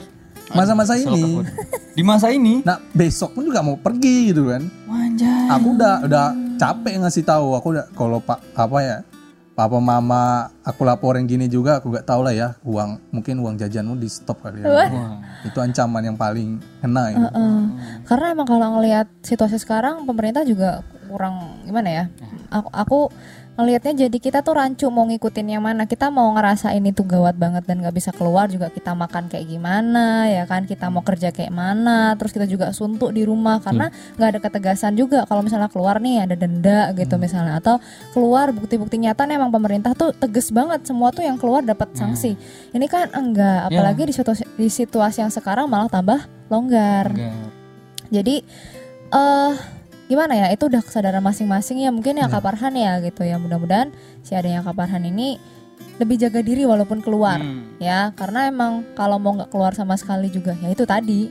[0.50, 1.46] Masa-masa Aduh, ini.
[1.94, 4.66] di masa ini Nah, besok pun juga mau pergi gitu kan.
[4.90, 5.46] Wanjay.
[5.54, 6.26] Aku udah udah
[6.58, 7.54] capek ngasih tahu.
[7.54, 8.98] Aku udah kalau Pak apa ya?
[9.60, 14.00] Papa mama aku laporin gini juga aku gak tahu lah ya uang mungkin uang jajanmu
[14.00, 14.72] di stop kali ya.
[14.72, 15.20] Wah.
[15.44, 17.20] Itu ancaman yang paling kena itu.
[17.20, 17.60] Heeh.
[18.08, 20.80] Karena emang kalau ngelihat situasi sekarang pemerintah juga
[21.12, 22.04] kurang gimana ya?
[22.56, 23.00] Aku, aku
[23.60, 25.84] ngelihatnya jadi kita tuh rancu mau ngikutin yang mana.
[25.84, 30.32] Kita mau ngerasain itu gawat banget dan nggak bisa keluar juga kita makan kayak gimana
[30.32, 30.64] ya kan?
[30.64, 32.16] Kita mau kerja kayak mana?
[32.16, 35.28] Terus kita juga suntuk di rumah karena nggak ada ketegasan juga.
[35.28, 37.84] Kalau misalnya keluar nih ada denda gitu misalnya atau
[38.16, 42.40] keluar bukti-bukti nyata nih emang pemerintah tuh tegas banget semua tuh yang keluar dapat sanksi.
[42.72, 47.12] Ini kan enggak, apalagi di situasi, di situasi yang sekarang malah tambah longgar.
[47.12, 47.36] Enggak.
[48.10, 48.36] Jadi
[49.10, 49.54] eh
[50.10, 52.34] gimana ya itu udah kesadaran masing-masing ya mungkin ya Iya.
[52.34, 55.38] Kak Parhan ya gitu ya mudah-mudahan si adanya Kak Parhan ini
[55.96, 57.78] lebih jaga diri walaupun keluar Hmm.
[57.78, 61.30] ya karena emang kalau mau nggak keluar sama sekali juga ya itu tadi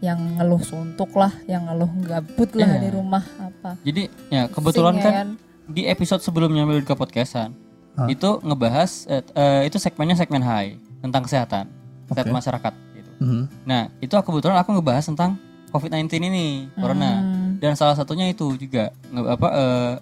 [0.00, 2.80] yang ngeluh suntuk lah yang ngeluh gabut lah Iya.
[2.80, 5.28] di rumah apa Jadi ya kebetulan ya kan
[5.66, 7.52] di episode sebelumnya Melodika Podcastan
[7.92, 8.06] Hah?
[8.06, 11.66] itu ngebahas eh, eh, itu segmennya segmen high tentang kesehatan,
[12.06, 12.38] kesehatan Oke.
[12.38, 13.10] masyarakat gitu.
[13.18, 13.42] Mhm.
[13.64, 15.36] Nah, itu kebetulan aku ngebahas tentang
[15.70, 17.22] COVID-19 ini, corona.
[17.60, 19.94] Dan salah satunya itu juga apa eh,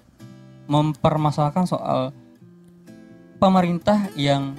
[0.71, 2.15] mempermasalahkan soal
[3.43, 4.55] pemerintah yang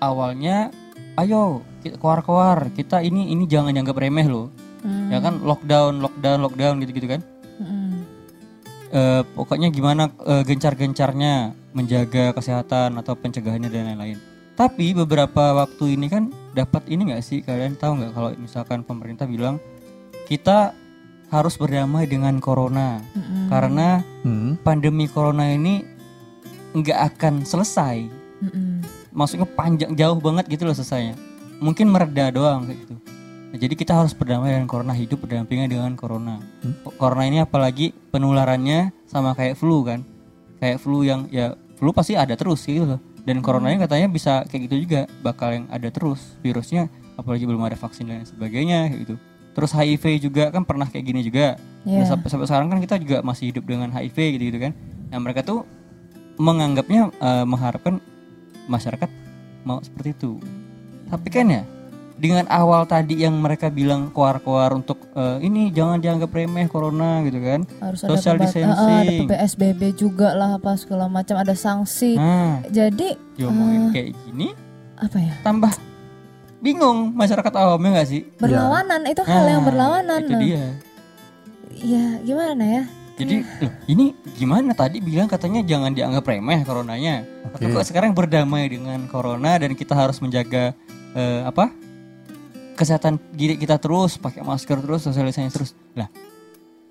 [0.00, 0.72] awalnya
[1.20, 4.48] ayo keluar-keluar, kita ini ini jangan dianggap remeh loh.
[4.80, 7.20] hmm, Ya kan lockdown, lockdown, lockdown gitu-gitu kan.
[7.60, 7.92] hmm,
[8.92, 14.20] Eh, pokoknya gimana eh, gencar-gencarnya menjaga kesehatan atau pencegahannya dan lain-lain.
[14.52, 19.24] Tapi beberapa waktu ini kan dapat ini nggak sih kalian tahu nggak kalau misalkan pemerintah
[19.24, 19.56] bilang
[20.28, 20.76] kita
[21.32, 24.60] harus berdamai dengan corona hmm, karena Mhm.
[24.60, 25.80] pandemi corona ini
[26.72, 28.06] nggak akan selesai.
[28.44, 31.16] hmm, Maksudnya panjang jauh banget gitu loh selesainya.
[31.60, 32.94] Mungkin mereda doang kayak gitu.
[33.52, 36.40] Nah, jadi kita harus berdamai dengan corona, hidup berdampingan dengan corona.
[36.64, 36.72] Hmm.
[36.96, 40.00] Corona ini apalagi penularannya sama kayak flu kan.
[40.64, 43.00] Kayak flu yang ya flu pasti ada terus gitu loh.
[43.22, 47.76] Dan coronanya katanya bisa kayak gitu juga, bakal yang ada terus virusnya apalagi belum ada
[47.76, 49.14] vaksin dan sebagainya kayak gitu.
[49.52, 51.60] Terus HIV juga kan pernah kayak gini juga.
[51.82, 51.98] Iya.
[51.98, 54.72] Nah, sampai, sampai sekarang kan kita juga masih hidup dengan HIV gitu-gitu kan.
[55.08, 55.68] Nah, mereka tuh
[56.36, 58.00] menganggapnya eh, mengharapkan
[58.64, 59.10] masyarakat
[59.62, 60.40] mau seperti itu.
[61.06, 61.62] Tapi kan ya
[62.14, 67.36] dengan awal tadi yang mereka bilang keluar-keluar untuk eh, ini jangan dianggap remeh corona gitu
[67.36, 67.60] kan.
[67.78, 68.72] harus ada Social pembat- distancing.
[68.88, 73.90] Ah, ah, ada PSBB juga lah apa segala macam ada sanksi Nah, jadi diomongin Eh.
[73.92, 74.48] kayak gini
[74.94, 75.74] apa ya tambah
[76.62, 78.22] bingung masyarakat awamnya nggak sih?
[78.38, 80.64] berlawanan itu hal yang Nah, berlawanan Itu dia.
[81.74, 87.22] ya gimana ya Jadi loh, ini gimana tadi bilang katanya jangan dianggap remeh coronanya.
[87.44, 87.74] Tapi Oke.
[87.76, 90.72] kok sekarang berdamai dengan corona dan kita harus menjaga
[91.12, 91.68] eh, apa?
[92.72, 95.70] kesehatan diri kita terus, pakai masker terus, sosialisasi terus.
[95.92, 96.08] Lah,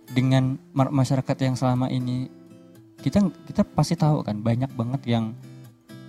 [0.07, 2.29] dengan ma- masyarakat yang selama ini
[3.01, 3.17] kita
[3.49, 5.33] kita pasti tahu kan banyak banget yang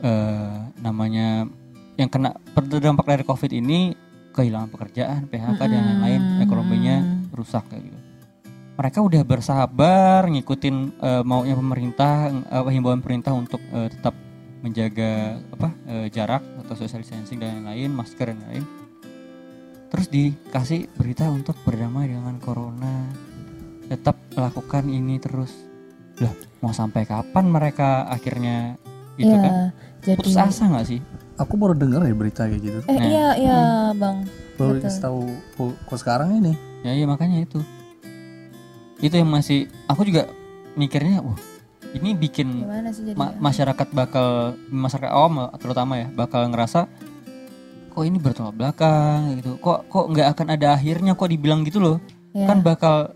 [0.04, 1.48] eh, namanya
[1.96, 3.92] yang kena terdampak dari Covid ini
[4.32, 6.96] kehilangan pekerjaan, PHK dan lain-lain, ekonominya
[7.36, 7.98] rusak kayak gitu.
[8.72, 14.16] Mereka udah bersabar ngikutin eh, maunya pemerintah eh, himbauan pemerintah untuk eh, tetap
[14.64, 18.64] menjaga apa eh, jarak atau social distancing dan lain-lain masker dan lain.
[19.92, 23.12] Terus dikasih berita untuk berdamai dengan corona.
[23.92, 25.52] Tetap lakukan ini terus.
[26.16, 26.32] Lah
[26.64, 28.80] mau sampai kapan mereka akhirnya
[29.18, 29.52] gitu ya kan?
[30.00, 31.00] jadi putus asa nggak sih
[31.34, 32.78] Aku baru dengar ya berita kayak gitu.
[32.82, 33.04] eh Nah.
[33.04, 33.58] iya iya
[33.92, 34.92] bang Baru Betul.
[34.94, 35.20] tahu
[35.82, 36.52] kok sekarang ini.
[36.82, 37.62] ya iya makanya itu
[38.98, 40.26] itu yang masih aku juga
[40.74, 41.38] mikirnya wah
[41.92, 44.26] ini bikin sih ma- masyarakat bakal
[44.64, 46.86] masyarakat awam terutama ya bakal ngerasa
[47.88, 51.98] kok ini bertolak belakang gitu kok kok nggak akan ada akhirnya kok dibilang gitu loh
[52.32, 52.48] Ya.
[52.48, 53.12] kan bakal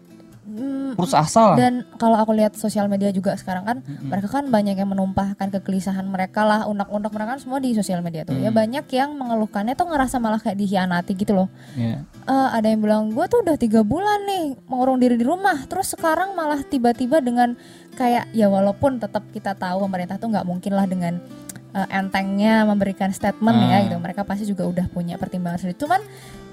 [0.87, 4.07] Hmm, putus asa lah dan kalau aku lihat sosial media juga sekarang kan Mm-mm.
[4.07, 8.23] mereka kan banyak yang menumpahkan kegelisahan mereka lah unek-unek mereka kan semua di sosial media
[8.23, 8.35] tuh.
[8.35, 8.57] Ya Hmm.
[8.57, 11.49] banyak yang mengeluhkannya tuh ngerasa malah kayak dihianati gitu loh.
[11.75, 15.63] Ya Eh, ada yang bilang gue tuh udah tiga bulan nih mengurung diri di rumah.
[15.65, 17.55] Terus sekarang malah tiba-tiba dengan
[17.93, 21.23] kayak ya walaupun tetap kita tahu pemerintah tuh nggak mungkin lah dengan
[21.71, 23.81] eh, entengnya memberikan statement ya Ah.
[23.85, 23.97] gitu.
[23.97, 25.79] Mereka pasti juga udah punya pertimbangan sendiri.
[25.79, 26.01] Cuman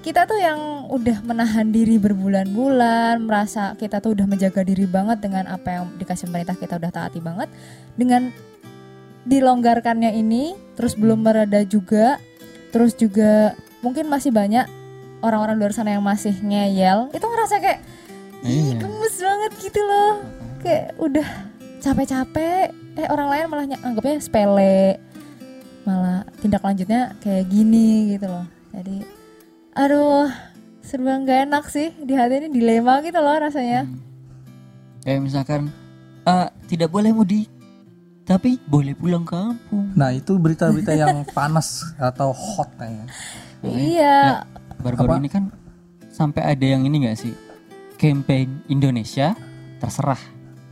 [0.04, 5.48] kita tuh yang udah menahan diri berbulan-bulan merasa kita tuh udah menjaga diri banget dengan
[5.48, 7.48] apa yang dikasih pemerintah kita udah taati banget.
[7.96, 8.28] Dengan
[9.24, 12.20] dilonggarkannya ini terus belum mereda juga
[12.68, 14.68] terus juga mungkin masih banyak
[15.24, 17.80] orang-orang luar sana yang masih ngeyel itu ngerasa kayak
[18.44, 18.84] ih Iya.
[18.84, 20.12] gemes banget gitu loh.
[20.60, 21.28] Kayak udah
[21.80, 22.76] capek-capek.
[22.94, 25.00] Eh orang lain malah ny- anggapnya sepele
[25.84, 28.44] malah tindak lanjutnya kayak gini gitu loh.
[28.76, 29.23] Jadi
[29.74, 30.30] aduh
[30.80, 33.98] serba nggak enak sih di hati ini dilema gitu loh rasanya Hmm.
[35.02, 35.60] kayak misalkan
[36.22, 37.48] eh, tidak boleh mudik
[38.24, 43.04] tapi boleh pulang kampung Nah, itu berita-berita yang panas atau hot kayaknya.
[43.62, 45.20] iya baru-baru Apa?
[45.20, 45.44] ini kan
[46.08, 47.34] sampai ada yang ini nggak sih
[47.96, 49.36] campaign Indonesia
[49.76, 50.20] terserah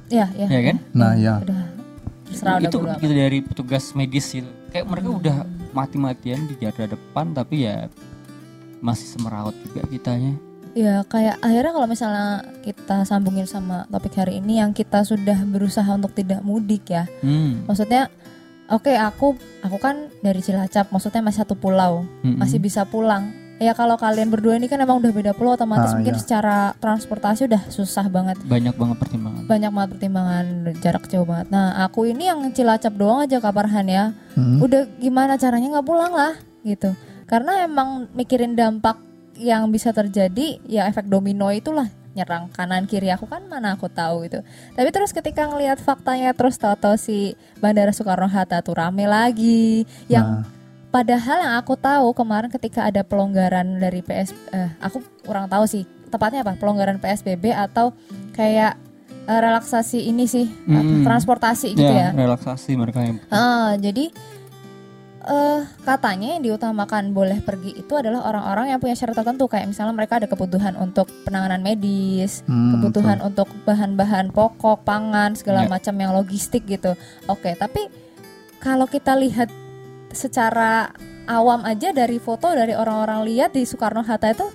[0.09, 1.35] ya ya, ya kan Nah, ya.
[1.41, 1.63] udah
[2.25, 2.97] terserah udah itu amat.
[2.99, 5.37] gitu dari petugas medis gitu kayak mereka udah
[5.71, 7.89] mati-matian di garda depan tapi ya
[8.83, 10.35] masih semeraut juga kitanya
[10.73, 12.29] Ya kayak akhirnya kalau misalnya
[12.61, 17.05] kita sambungin sama topik hari ini yang kita sudah berusaha untuk tidak mudik ya.
[17.21, 17.69] hmm.
[17.69, 18.09] Maksudnya
[18.67, 22.41] oke aku aku kan dari Cilacap, maksudnya masih satu pulau, Mm-mm.
[22.41, 23.37] masih bisa pulang.
[23.59, 26.19] ya kalau kalian berdua ini kan emang udah beda pulau otomatis Ah, mungkin iya.
[26.19, 30.45] secara transportasi udah susah banget banyak banget pertimbangan banyak banget pertimbangan
[30.81, 34.59] jarak jauh banget nah aku ini yang cilacap doang aja kabarhan ya Hmm.
[34.59, 36.91] udah gimana caranya nggak pulang lah gitu
[37.33, 39.01] karena emang mikirin dampak
[39.41, 41.89] yang bisa terjadi ya efek domino itulah.
[42.13, 44.45] Nyerang kanan kiri aku kan mana aku tahu gitu.
[44.77, 49.89] Tapi terus ketika ngelihat faktanya terus tahu-tahu si Bandara Soekarno Hatta tuh rame lagi.
[50.13, 50.45] Yang Nah,
[50.93, 55.89] padahal yang aku tahu kemarin ketika ada pelonggaran dari PS eh, aku kurang tahu sih
[56.13, 56.61] tepatnya apa?
[56.61, 57.97] Pelonggaran PSBB atau
[58.37, 58.77] kayak
[59.25, 61.05] eh, relaksasi ini sih apa, Mm.
[61.09, 64.13] transportasi gitu ya ya, relaksasi mereka yang Ah, jadi
[65.23, 69.95] eh katanya yang diutamakan boleh pergi itu adalah orang-orang yang punya syarat tertentu kayak misalnya
[69.95, 75.71] mereka ada kebutuhan untuk penanganan medis, Hmm, kebutuhan untuk bahan-bahan pokok, pangan, segala Ya.
[75.71, 76.99] macam yang logistik gitu.
[77.31, 77.87] Oke, tapi
[78.59, 79.47] kalau kita lihat
[80.11, 80.91] secara
[81.31, 84.47] awam aja dari foto dari orang-orang lihat di Soekarno Hatta itu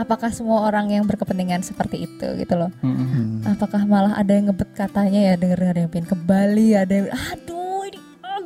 [0.00, 2.72] apakah semua orang yang berkepentingan seperti itu gitu loh.
[2.80, 3.44] Mm-mm.
[3.44, 3.52] hmm.
[3.58, 7.67] Apakah malah ada yang ngebet katanya ya denger-denger yang pengen ke Bali, ada yang aduh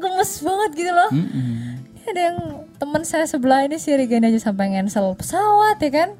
[0.03, 1.11] gemes banget gitu loh.
[1.11, 1.51] Mm-mm.
[1.95, 2.39] Ini ada yang
[2.75, 6.11] teman saya sebelah ini si Regan aja sampai cancel pesawat ya kan.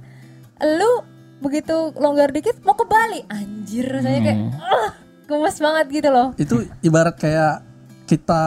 [0.63, 1.03] Lu
[1.39, 4.55] begitu longgar dikit mau ke Bali, anjir rasanya kayak Hmm.
[4.57, 4.91] ah,
[5.25, 6.29] gemes banget gitu loh.
[6.37, 7.67] itu ibarat kayak
[8.05, 8.43] kita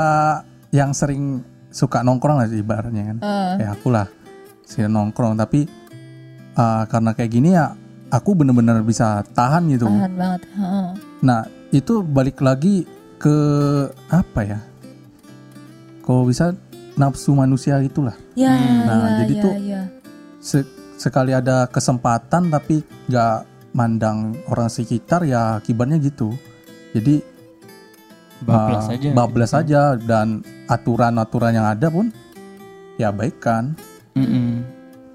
[0.71, 4.07] yang sering suka nongkrong lah sih ibaratnya kan Eh, kayak aku lah
[4.63, 5.67] sering nongkrong tapi
[6.53, 7.75] uh, karena kayak gini ya
[8.07, 10.41] aku bener-bener bisa tahan gitu tahan banget.
[10.51, 10.87] Heeh.
[11.19, 13.35] nah itu balik lagi ke
[14.07, 14.59] apa ya
[16.05, 16.53] kalau bisa
[16.95, 18.53] nafsu manusia itulah Ya,
[18.85, 19.81] Nah, ya, jadi ya, tuh ya.
[20.39, 23.35] Se- sekali ada kesempatan tapi nggak
[23.73, 26.31] mandang orang sekitar ya akibatnya gitu
[26.95, 27.19] jadi
[28.39, 29.59] bablas uh, aja bablas gitu.
[29.61, 32.07] aja dan aturan-aturan yang ada pun
[32.95, 33.75] ya baik kan
[34.15, 34.63] Mm-mm.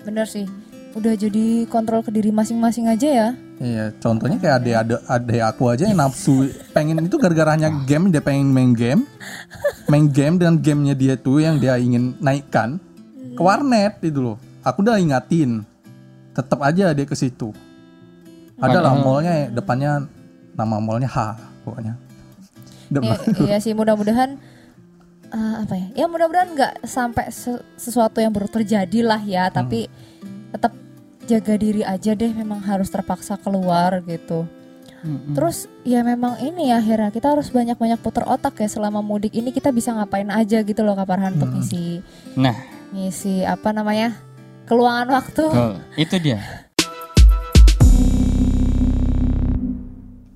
[0.01, 0.45] Bener sih.
[0.91, 3.29] Udah jadi kontrol ke diri masing-masing aja ya.
[3.61, 8.09] Iya, contohnya kayak adek ada adek aku aja yang nafsu pengen itu gara-gara hanya game
[8.09, 9.05] dia pengen main game,
[9.85, 12.81] main game dengan gamenya dia tuh yang dia ingin naikkan
[13.37, 14.37] ke warnet itu loh.
[14.65, 15.61] Aku udah ingatin,
[16.33, 17.53] tetap aja dia ke situ.
[18.57, 20.09] Ada lah mallnya depannya
[20.57, 21.19] nama mallnya H
[21.65, 21.95] pokoknya.
[21.97, 23.17] Iya, Depan.
[23.47, 24.41] iya sih mudah-mudahan
[25.31, 25.87] eh, apa ya?
[25.95, 29.87] Ya mudah-mudahan nggak sampai se- sesuatu yang baru terjadi lah ya, tapi
[30.51, 30.73] tetap
[31.27, 32.31] jaga diri aja deh.
[32.35, 34.47] Memang harus terpaksa keluar gitu.
[35.01, 35.33] Mm-mm.
[35.33, 39.49] Terus ya memang ini ya Hera kita harus banyak-banyak putar otak ya selama mudik ini
[39.49, 41.65] kita bisa ngapain aja gitu loh Kaparhan untuk Hmm.
[41.65, 42.05] ngisi
[42.37, 42.53] nah
[42.93, 44.13] ngisi apa namanya
[44.69, 45.45] keluangan waktu.
[45.49, 46.69] Oh, itu dia.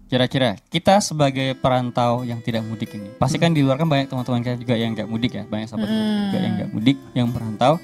[0.09, 4.47] Kira-kira kita sebagai perantau yang tidak mudik ini, pasti kan di luar kan banyak teman-teman
[4.47, 7.83] kita juga yang nggak mudik ya, banyak sahabat kita juga yang nggak mudik, yang perantau.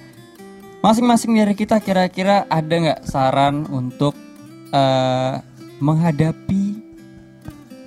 [0.80, 4.16] Masing-masing dari kita kira-kira ada nggak saran untuk
[4.72, 5.34] eh,
[5.76, 6.62] menghadapi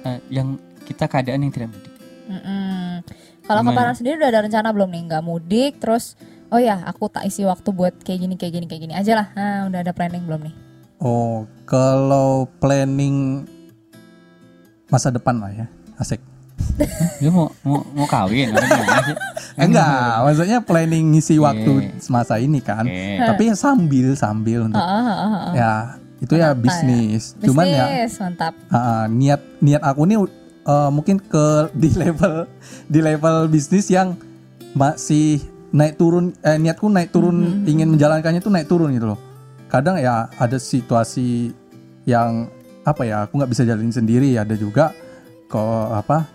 [0.06, 1.94] eh, yang kita keadaan yang tidak mudik?
[2.30, 3.02] Mm-mm.
[3.44, 3.74] Kalau Gimana?
[3.74, 6.16] Kaparhan sendiri udah ada rencana belum nih nggak mudik terus
[6.54, 9.28] oh ya aku tak isi waktu buat kayak gini kayak gini kayak gini aja lah.
[9.34, 10.56] Nah udah ada planning belum nih?
[11.04, 13.44] Oh, kalau planning
[14.88, 15.66] masa depan lah ya,
[16.00, 16.22] asik.
[17.22, 18.50] Dia mau mau mau kawin?
[18.50, 19.16] sih?
[19.56, 22.86] Enggak, maksudnya planning ngisi waktu semasa ini kan.
[23.20, 25.72] Tapi ya sambil sambil untuk Ah, ah, ah, ya
[26.18, 27.38] itu ya bisnis.
[27.38, 28.54] Cuman ya Bisnis, mantap.
[28.68, 30.18] ah, niat niat aku nih
[30.64, 32.50] eh, mungkin ke di level
[32.88, 34.18] di level bisnis yang
[34.74, 35.38] masih
[35.70, 39.20] naik turun eh niatku naik turun ingin menjalankannya tuh naik turun gitu loh.
[39.70, 41.54] Kadang ya ada situasi
[42.06, 42.50] yang
[42.84, 44.92] apa ya aku nggak bisa jalanin sendiri ada juga
[45.48, 45.62] kok
[45.94, 46.28] apa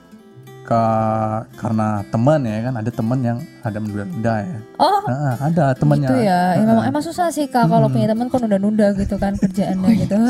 [0.69, 0.85] ke
[1.57, 6.21] karena teman ya kan ada teman yang ada menunda-nunda ya Oh Nah, ada temannya gitu
[6.21, 6.41] ya.
[6.53, 9.91] Ya, memang emang susah sih kak kalau punya teman kan udah nunda gitu kan kerjaannya
[10.05, 10.17] gitu.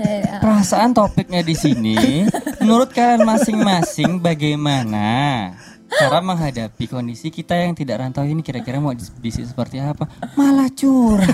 [0.00, 2.24] Eh, ah, Perasaan topiknya di sini,
[2.64, 5.52] menurut kalian masing-masing bagaimana
[5.92, 10.08] cara menghadapi kondisi kita yang tidak rantau ini kira-kira mau bisnis seperti apa?
[10.40, 11.28] Malah curhat.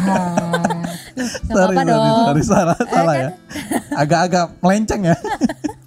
[1.47, 2.27] Sorry, apa-apa sorry, dong.
[2.27, 3.31] sorry, salah, salah ya
[3.95, 5.17] agak-agak melenceng ya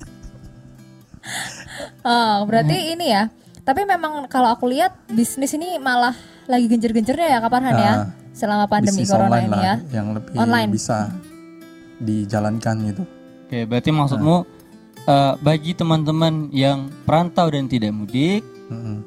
[2.02, 2.94] Oh, berarti Hmm.
[2.94, 3.24] ini ya.
[3.60, 7.94] Tapi memang kalau aku lihat bisnis ini malah lagi genjer-genjernya ya Kaparhan ya.
[7.94, 9.76] Ah, Selama pandemi corona online ini lah ya.
[9.92, 10.70] yang lebih Online.
[10.70, 10.98] bisa
[12.00, 13.04] dijalankan gitu
[13.46, 14.36] Oke, berarti maksudmu
[15.02, 19.02] eh, bagi teman-teman yang perantau dan tidak mudik Mm-mm.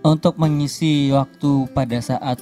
[0.00, 2.38] untuk mengisi waktu pada saat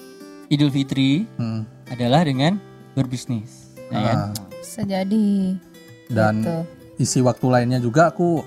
[0.46, 1.66] Idul Fitri Mm.
[1.88, 2.60] adalah dengan
[2.92, 4.16] berbisnis, ya kan?
[4.16, 5.58] Ah, Bisa jadi.
[6.06, 6.56] dan Gitu.
[7.00, 8.44] isi waktu lainnya juga aku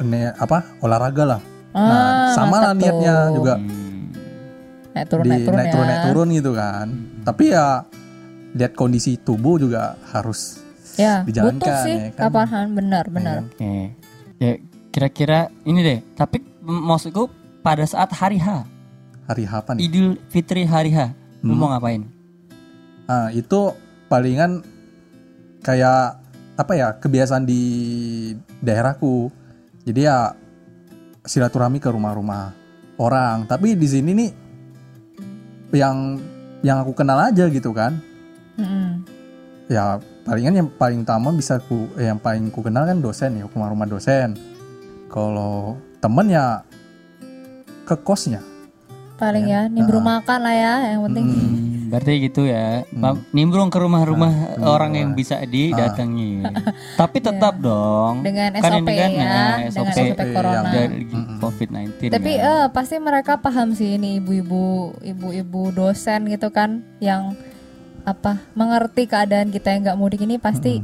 [0.00, 2.02] ne, apa olahraga lah Ah, nah
[2.32, 3.34] sama lah niatnya tuh.
[3.36, 4.14] juga Hmm.
[4.94, 5.72] Naik turun, di naik turun naik ya.
[5.72, 6.86] turun naik turun gitu kan
[7.22, 7.66] tapi ya
[8.52, 10.62] lihat kondisi tubuh juga harus
[10.94, 12.30] Ya, Dijalankan, butuh sih ya kan?
[12.30, 13.42] Farhan, benar benar.
[13.42, 13.98] Oke.
[14.38, 15.98] Ya kira-kira ini deh.
[16.14, 17.26] Tapi maksudku
[17.60, 18.62] pada saat hari H,
[19.26, 19.90] hari apa nih?
[19.90, 21.10] Idul Fitri hari H,
[21.42, 21.58] lu Hmm.
[21.58, 22.06] mau ngapain?
[23.04, 23.74] Ah, itu
[24.06, 24.62] palingan
[25.60, 26.22] kayak
[26.54, 27.62] apa ya kebiasaan di
[28.60, 29.34] daerahku.
[29.84, 30.32] Jadi ya
[31.24, 32.52] silaturahmi ke rumah-rumah
[32.96, 33.44] orang.
[33.44, 34.30] Tapi di sini nih
[35.76, 36.18] yang
[36.64, 38.00] yang aku kenal aja gitu kan.
[38.56, 39.04] Mm-mm.
[39.68, 43.44] Ya palingan yang paling utama bisa ku eh, yang paling ku kenal kan dosen ya
[43.48, 44.36] rumah-rumah dosen.
[45.12, 46.64] Kalau temen ya
[47.84, 48.40] ke kosnya.
[49.14, 51.26] Paling ya, nimbrung makan lah ya, yang penting.
[51.30, 52.82] Hmm, berarti gitu ya.
[52.90, 56.42] Ma- Nimbrung ke rumah-rumah Nah, orang yang bisa didatangi.
[57.00, 58.26] Tapi tetap dong.
[58.26, 60.68] Dengan Kan SOP ini kan, ya, nah, dengan SOP SOP corona.
[60.68, 61.02] dari
[61.38, 62.10] COVID-19.
[62.10, 62.50] Tapi kan.
[62.50, 64.64] eh, pasti mereka paham sih ini ibu-ibu,
[65.00, 67.38] ibu-ibu dosen gitu kan, yang
[68.02, 70.82] apa mengerti keadaan kita yang nggak mudik ini pasti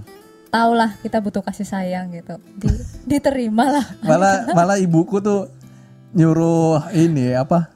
[0.49, 2.39] tau lah kita butuh kasih sayang gitu.
[2.55, 2.71] Di,
[3.11, 3.87] diterima lah.
[4.01, 5.51] malah malah ibuku tuh
[6.11, 7.71] nyuruh ini apa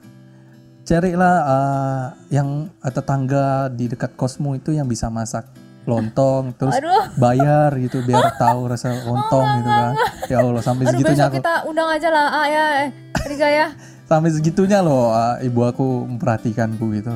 [0.84, 5.48] carilah eh, yang eh, tetangga di dekat kosmu itu yang bisa masak
[5.84, 7.12] lontong terus Aduh.
[7.20, 9.92] bayar gitu biar tahu rasa lontong gitu kan
[10.28, 12.88] ya Allah sampai Aduh segitunya besok aku kita undang aja lah, ah ya, eh,
[13.24, 13.66] Riga ya.
[14.08, 17.14] sampai segitunya loh eh, ibu aku memperhatikanku gitu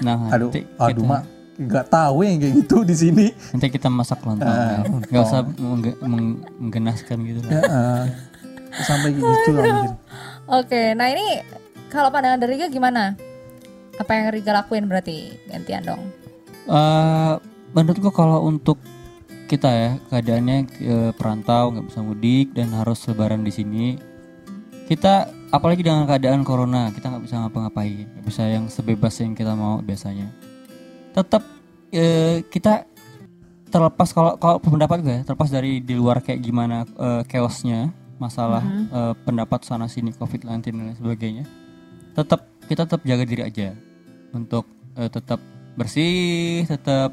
[0.00, 1.22] nah, aduh nanti aduh mak
[1.54, 4.42] nggak tahu yang kayak gitu di sini nanti kita masak lontong.
[4.42, 4.90] Ah, ya.
[5.06, 7.46] Nggak usah mengge- meng- menggenaskan gitu.
[7.46, 8.04] ya, eh,
[8.82, 9.92] sampai gitu lah mungkin
[10.50, 11.46] Oke, nah ini
[11.94, 13.14] kalau pandangan dari Riga gimana?
[13.94, 15.30] Apa yang Riga lakuin berarti?
[15.46, 16.02] Gantian dong?
[16.66, 17.34] Eh,
[17.70, 18.82] menurutku kalau untuk
[19.46, 23.86] kita ya keadaannya eh, perantau nggak bisa mudik dan harus lebaran di sini
[24.90, 28.10] kita apalagi dengan keadaan corona kita nggak bisa ngapa-ngapain.
[28.10, 30.34] Nggak bisa yang sebebas yang kita mau biasanya.
[31.14, 31.46] Tetap
[31.94, 32.90] eh, kita
[33.70, 38.62] terlepas kalau kalau pendapat gue ya, terlepas dari di luar kayak gimana eh, chaosnya masalah
[38.66, 41.44] eh, pendapat sana sini covid-19 dan lain sebagainya
[42.14, 43.74] tetap kita tetap jaga diri aja.
[44.32, 44.64] Untuk
[44.96, 45.42] eh, tetap
[45.74, 47.12] bersih tetap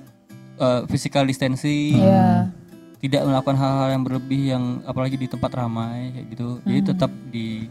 [0.61, 1.99] eh, physical distancing.
[1.99, 2.53] Iya.
[3.01, 6.47] tidak melakukan hal-hal yang berlebih yang apalagi di tempat ramai kayak gitu.
[6.61, 7.65] Jadi tetap di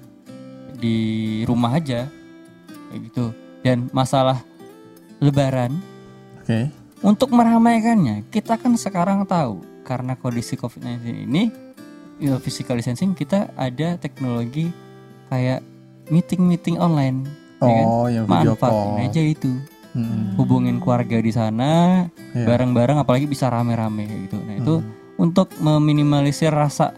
[0.75, 0.99] di
[1.47, 2.11] rumah aja
[2.91, 3.31] kayak gitu.
[3.63, 4.43] Dan masalah
[5.23, 5.79] lebaran
[6.43, 6.67] oke.
[7.05, 11.53] untuk meramaikannya kita kan sekarang tahu karena kondisi covid-19 ini
[12.19, 14.73] ya, physical distancing kita ada teknologi
[15.29, 15.61] kayak
[16.11, 17.25] meeting-meeting online
[17.57, 17.87] ya kan?
[17.87, 19.53] oh yang video manfaatin call aja itu
[19.91, 22.47] Hmm, hubungin keluarga di sana Iya.
[22.47, 24.87] bareng-bareng apalagi bisa rame-rame gitu nah itu Hmm.
[25.19, 26.95] untuk meminimalisir rasa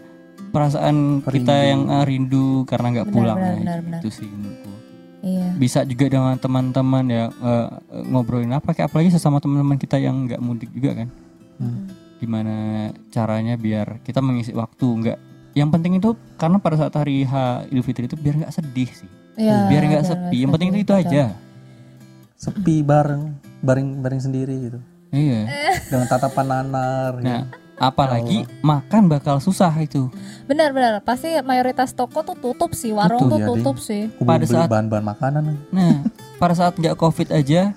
[0.49, 1.65] perasaan kita Rindu.
[1.65, 3.99] yang ah, rindu karena nggak pulang benar, benar, benar.
[3.99, 4.69] itu sih menurutku
[5.23, 5.47] Iya.
[5.57, 7.67] bisa juga dengan teman-teman ya eh,
[8.05, 11.09] ngobrolin apa kayak apalagi sesama teman-teman kita yang nggak mudik juga kan
[11.57, 11.89] Hmm.
[12.19, 12.53] gimana
[13.09, 15.19] caranya biar kita mengisi waktu nggak
[15.53, 17.33] yang penting itu karena pada saat hari H
[17.69, 19.09] Idul Fitri itu biar nggak sedih sih.
[19.33, 20.37] Iya, biar nggak biar sepi.
[20.41, 21.23] yang penting itu itu aja.
[22.35, 24.79] sepi bareng bareng bareng sendiri gitu.
[25.09, 25.47] Iya.
[25.93, 27.29] Dengan tatapan nanar gitu.
[27.29, 27.41] nah
[27.73, 30.07] apalagi makan bakal susah itu.
[30.45, 34.01] Benar-benar, pasti mayoritas toko tuh tutup sih, warung Tutup, tuh ya, tutup sih.
[34.21, 35.43] pada saat- bahan-bahan makanan.
[35.73, 36.05] Nah,
[36.37, 37.73] pada saat nggak covid aja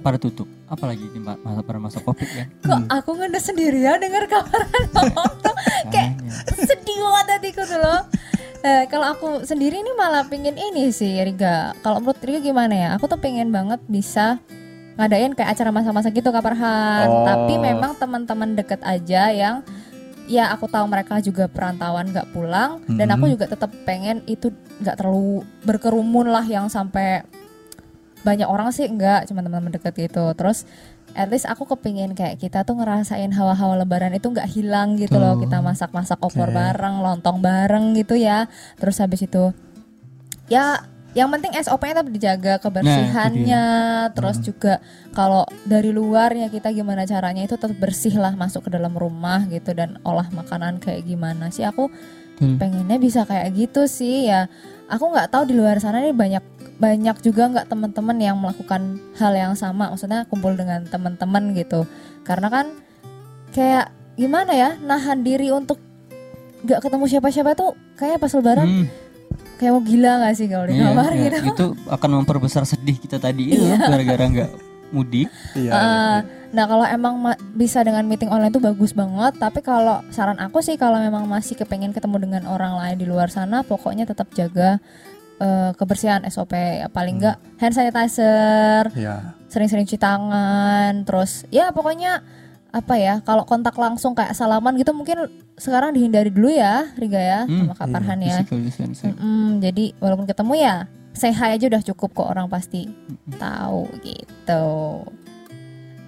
[0.00, 0.48] pada tutup.
[0.70, 2.46] Apalagi di ma- masa pada masa covid kan.
[2.62, 4.82] Kok aku ngedes sendirian denger kabaran
[5.42, 5.54] tuh
[5.90, 6.62] kayak Makanya.
[6.62, 8.00] sedih banget hatiku tuh loh.
[8.60, 11.74] Nah, kalau aku sendiri ini malah pingin ini sih Riga.
[11.80, 12.88] Kalau menurut Riga gimana ya?
[12.94, 14.38] Aku tuh pengen banget bisa
[14.94, 17.08] ngadain kayak acara masa-masa gitu Farhan.
[17.08, 17.24] Oh.
[17.24, 19.66] Tapi memang teman-teman deket aja yang
[20.30, 24.94] ya aku tahu mereka juga perantauan nggak pulang dan aku juga tetap pengen itu nggak
[24.94, 27.26] terlalu berkerumun lah yang sampai
[28.20, 30.30] banyak orang sih enggak cuma teman-teman deket gitu.
[30.36, 30.68] Terus
[31.16, 35.40] at least aku kepingin kayak kita tuh ngerasain hawa-hawa lebaran itu nggak hilang gitu loh.
[35.40, 36.56] Kita masak-masak opor Oke.
[36.56, 38.46] bareng lontong bareng gitu ya.
[38.76, 39.50] Terus habis itu
[40.50, 43.66] ya yang penting SOP-nya tetap dijaga kebersihannya.
[44.14, 44.78] terus juga
[45.10, 49.74] kalau dari luarnya kita gimana caranya itu tetap bersih lah masuk ke dalam rumah gitu
[49.74, 51.66] dan olah makanan kayak gimana sih.
[51.66, 51.90] Aku
[52.40, 52.56] Hmm.
[52.56, 54.48] pengennya bisa kayak gitu sih ya.
[54.88, 56.40] Aku nggak tahu di luar sana nih banyak
[56.80, 59.92] banyak juga nggak teman-teman yang melakukan hal yang sama.
[59.92, 61.84] Maksudnya kumpul dengan teman-teman gitu.
[62.24, 62.66] Karena kan
[63.50, 65.76] kayak gimana ya nahan diri untuk
[66.60, 68.86] nggak ketemu siapa-siapa tuh kayak pas lebaran Hmm,
[69.56, 71.22] kayak mau gila nggak sih kalau di iya, kamar iya.
[71.22, 74.50] gitu Itu akan memperbesar sedih kita tadi itu gara-gara nggak
[74.90, 75.32] mudik.
[75.54, 76.18] iya Eh,
[76.50, 79.38] nah kalau emang ma- bisa dengan meeting online tuh bagus banget.
[79.38, 83.30] Tapi kalau saran aku sih kalau memang masih kepengen ketemu dengan orang lain di luar
[83.30, 84.82] sana pokoknya tetap jaga
[85.40, 89.34] eh, kebersihan SOP ya, paling enggak hand sanitizer Ya.
[89.48, 92.22] sering-sering cuci tangan terus ya pokoknya
[92.70, 95.26] apa ya kalau kontak langsung kayak salaman gitu mungkin
[95.58, 98.38] sekarang dihindari dulu ya Riga ya Hmm, sama Kak Farhan ya.
[99.10, 100.74] Mm-mm, jadi walaupun ketemu ya
[101.20, 102.86] hi aja udah cukup kok orang pasti
[103.36, 105.02] tahu gitu.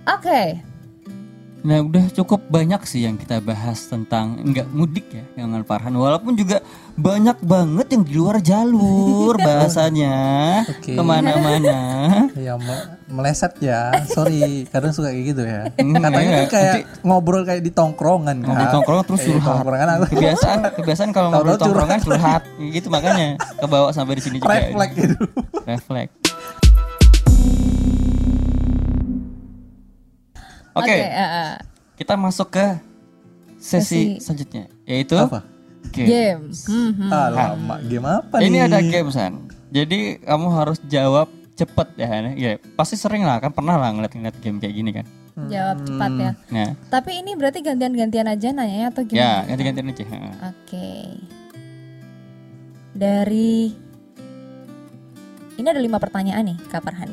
[0.02, 0.71] Oke
[1.62, 6.34] Nah udah cukup banyak sih yang kita bahas tentang nggak mudik ya dengan Farhan Walaupun
[6.34, 6.58] juga
[6.92, 10.14] banyak banget yang di luar jalur bahasanya
[10.66, 10.98] Oke.
[10.98, 11.78] Ke mana-mana
[12.36, 13.92] Ya me- meleset ya.
[14.08, 15.68] Sorry, kadang suka kayak gitu ya.
[15.76, 16.38] Hmm, Katanya iya.
[16.40, 18.48] kan kayak ngobrol kayak di tongkrongan kan.
[18.48, 23.92] Ngobrol tongkrongan terus Eh, curhat aku Kebiasaan kebiasaan kalau ngobrol tongkrongan curhat gitu makanya kebawa
[23.92, 25.16] sampai di sini juga refleks gitu.
[25.62, 26.21] Refleks
[30.72, 31.52] Oke eh, eh.
[32.00, 32.66] kita masuk ke
[33.60, 35.44] sesi, Sesi- selanjutnya yaitu Apa?
[35.92, 36.08] game.
[36.08, 37.10] game Hmm, hmm.
[37.12, 37.76] Ah, lama.
[37.84, 38.46] Game apa nih?
[38.48, 39.32] Ini ada game San.
[39.72, 42.08] Jadi kamu harus jawab cepet ya.
[42.32, 45.06] Ya pasti sering lah kan pernah lah ngeliat-ngeliat game kayak gini kan.
[45.48, 50.04] jawab cepat ya Nah tapi ini berarti gantian-gantian aja nanya atau ya gimana ganti-gantian aja.
[50.52, 50.92] Oke.
[52.92, 53.72] Dari
[55.56, 57.08] ini ada lima pertanyaan nih, Kak Farhan.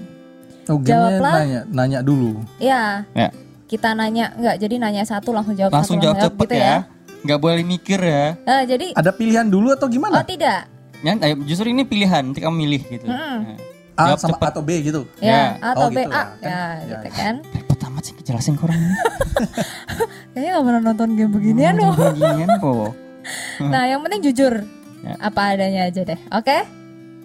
[0.67, 1.33] Oh, Jawablah.
[1.43, 2.43] nanya, nanya dulu.
[2.59, 3.31] Ya, Ya
[3.69, 6.75] kita nanya enggak jadi nanya satu langsung jawab langsung satu jawab cepet gitu ya.
[7.19, 8.25] Nggak boleh mikir ya.
[8.39, 10.25] Eh, jadi Ada pilihan dulu atau oh gimana?
[10.25, 10.65] tidak.
[10.99, 13.05] Ya, justru ini pilihan nanti kamu milih gitu.
[13.05, 13.37] Mm-mm.
[13.45, 13.55] Nah,
[13.95, 14.47] A jawab sama cepet.
[14.49, 15.01] atau B gitu.
[15.19, 15.43] Ya, Ya.
[15.61, 16.15] atau Oh, B gitu A.
[16.15, 16.27] kan?
[16.39, 17.11] Ya, Ya, gitu ya.
[17.13, 17.35] kan.
[17.45, 18.75] Repot amat sih jelasin ini.
[20.31, 21.93] Kayaknya nggak pernah nonton game beginian loh.
[21.93, 22.91] Beginian kok.
[23.61, 24.63] Nah, yang penting jujur.
[24.99, 25.13] Ya.
[25.21, 26.17] Apa adanya aja deh.
[26.31, 26.65] Oke?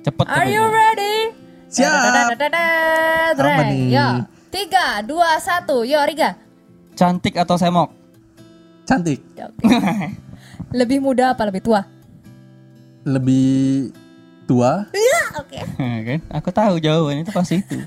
[0.03, 1.33] Cepet Are you ready?
[1.67, 2.37] Siap.
[3.33, 3.89] Apa nih?
[3.89, 4.07] Yo,
[4.55, 5.83] tiga, dua, satu.
[5.83, 6.39] Yo, Riga.
[6.95, 7.91] Cantik atau semok?
[8.87, 9.19] Cantik.
[9.35, 9.67] Ya, oke.
[10.79, 11.83] lebih muda apa lebih tua?
[13.03, 13.91] Lebih
[14.47, 14.87] tua.
[15.43, 15.59] Oke.
[16.07, 16.21] kan?
[16.39, 17.83] Aku tahu jawabannya itu pasti itu.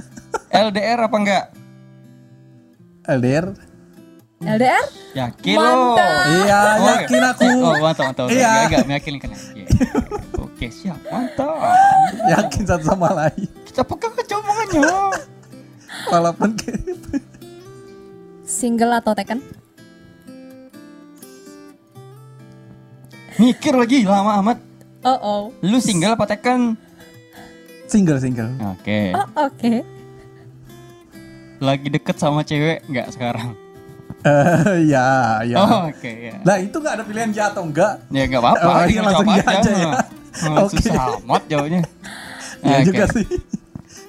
[0.66, 1.44] LDR apa enggak?
[3.04, 3.52] LDR.
[4.40, 4.84] LDR?
[5.12, 5.64] Yakin lo?
[5.64, 6.24] Mantap.
[6.28, 7.44] Iya, Oh, yakin aku.
[7.60, 8.26] Oh, mantap, mantap.
[8.32, 8.48] Iya.
[8.48, 9.30] Enggak, enggak meyakinkan.
[9.36, 9.62] Oke.
[10.40, 11.00] Oke, siap.
[11.12, 11.76] Mantap.
[12.24, 13.48] Yakin satu sama lain.
[13.68, 15.35] Kita pegang aja omongannya.
[16.12, 16.80] Walaupun kayak
[18.46, 19.42] Single atau Tekken?
[23.36, 24.58] Mikir lagi lama amat.
[25.04, 25.42] Oh oh.
[25.60, 26.72] Lu single apa tekan?
[27.86, 28.50] single single.
[28.74, 29.12] Oke.
[29.12, 29.72] Oh oke.
[31.60, 33.54] Lagi deket sama cewek enggak sekarang?
[34.26, 35.56] Eh, ya, ya.
[35.62, 36.34] Oh, oke ya.
[36.42, 38.02] Nah, itu nggak ada pilihan ya atau enggak?
[38.10, 38.66] Ya enggak apa-apa.
[38.66, 39.92] Oh, ini iya, langsung iya aja ya.
[40.66, 40.76] Oke.
[40.82, 41.80] Susah amat jawabnya.
[42.66, 42.86] Iya Oke.
[42.90, 43.26] juga sih.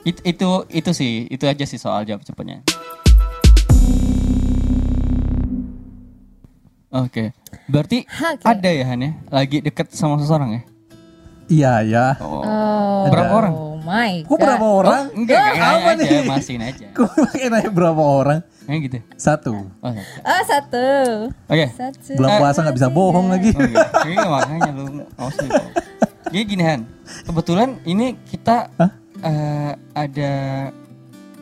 [0.08, 2.64] It- itu itu sih, itu aja sih soal jawab cepatnya.
[6.88, 7.36] Oke,
[7.68, 8.48] berarti Oke.
[8.48, 10.62] ada ya Han ya, lagi deket sama seseorang ya?
[11.48, 12.06] Iya, ya.
[12.24, 13.12] Oh, Oh.
[13.12, 13.54] Berapa orang?
[13.56, 14.40] Oh my Kok god.
[14.48, 15.04] berapa orang?
[15.12, 16.28] enggak, kayak apa nanya aja, nih?
[16.28, 16.86] masihin aja.
[16.98, 18.40] Kok pakai nanya berapa orang?
[18.64, 18.98] Kayak gitu.
[19.16, 19.54] Satu.
[19.80, 20.20] Oh, satu.
[20.24, 20.86] Oh satu.
[21.48, 21.66] Oke.
[21.72, 22.12] Satu.
[22.16, 23.50] Bulan puasa nggak bisa bohong lagi.
[23.52, 23.86] Oh, iya.
[24.08, 25.04] Iya, makanya lu lu.
[26.28, 26.82] Jadi gini Han,
[27.24, 28.92] kebetulan ini kita Hah?
[29.28, 30.34] Eh, ada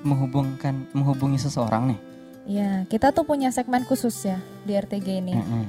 [0.01, 1.99] menghubungkan menghubungi seseorang nih.
[2.45, 5.33] Iya, kita tuh punya segmen khusus ya di RTG ini.
[5.33, 5.65] Mm-mm.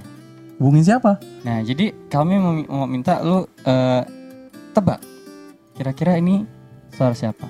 [0.60, 1.20] Hubungin siapa?
[1.44, 4.02] Nah, jadi kami mau, mau minta lu eh,
[4.76, 5.00] tebak.
[5.76, 6.44] Kira-kira ini
[6.92, 7.48] suara siapa?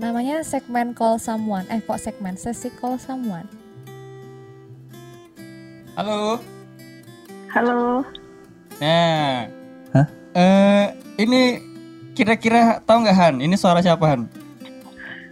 [0.00, 1.68] Namanya segmen call someone.
[1.68, 3.44] Eh kok segmen sesi call someone?
[5.92, 6.40] Halo.
[7.52, 8.06] Halo,
[8.80, 9.44] Nah.
[9.92, 10.06] Hah?
[10.32, 10.86] Eh,
[11.20, 11.69] ini
[12.20, 13.34] kira-kira tahu nggak Han?
[13.40, 14.28] Ini suara siapa Han?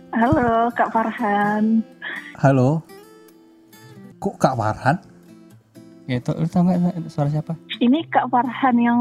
[0.08, 1.84] halo Kak Farhan.
[2.34, 2.80] Halo.
[4.16, 4.96] Kok Kak Farhan?
[6.04, 7.52] Ya, tau- lu tahu nggak itu suara siapa?
[7.76, 8.98] Ini Kak Farhan yang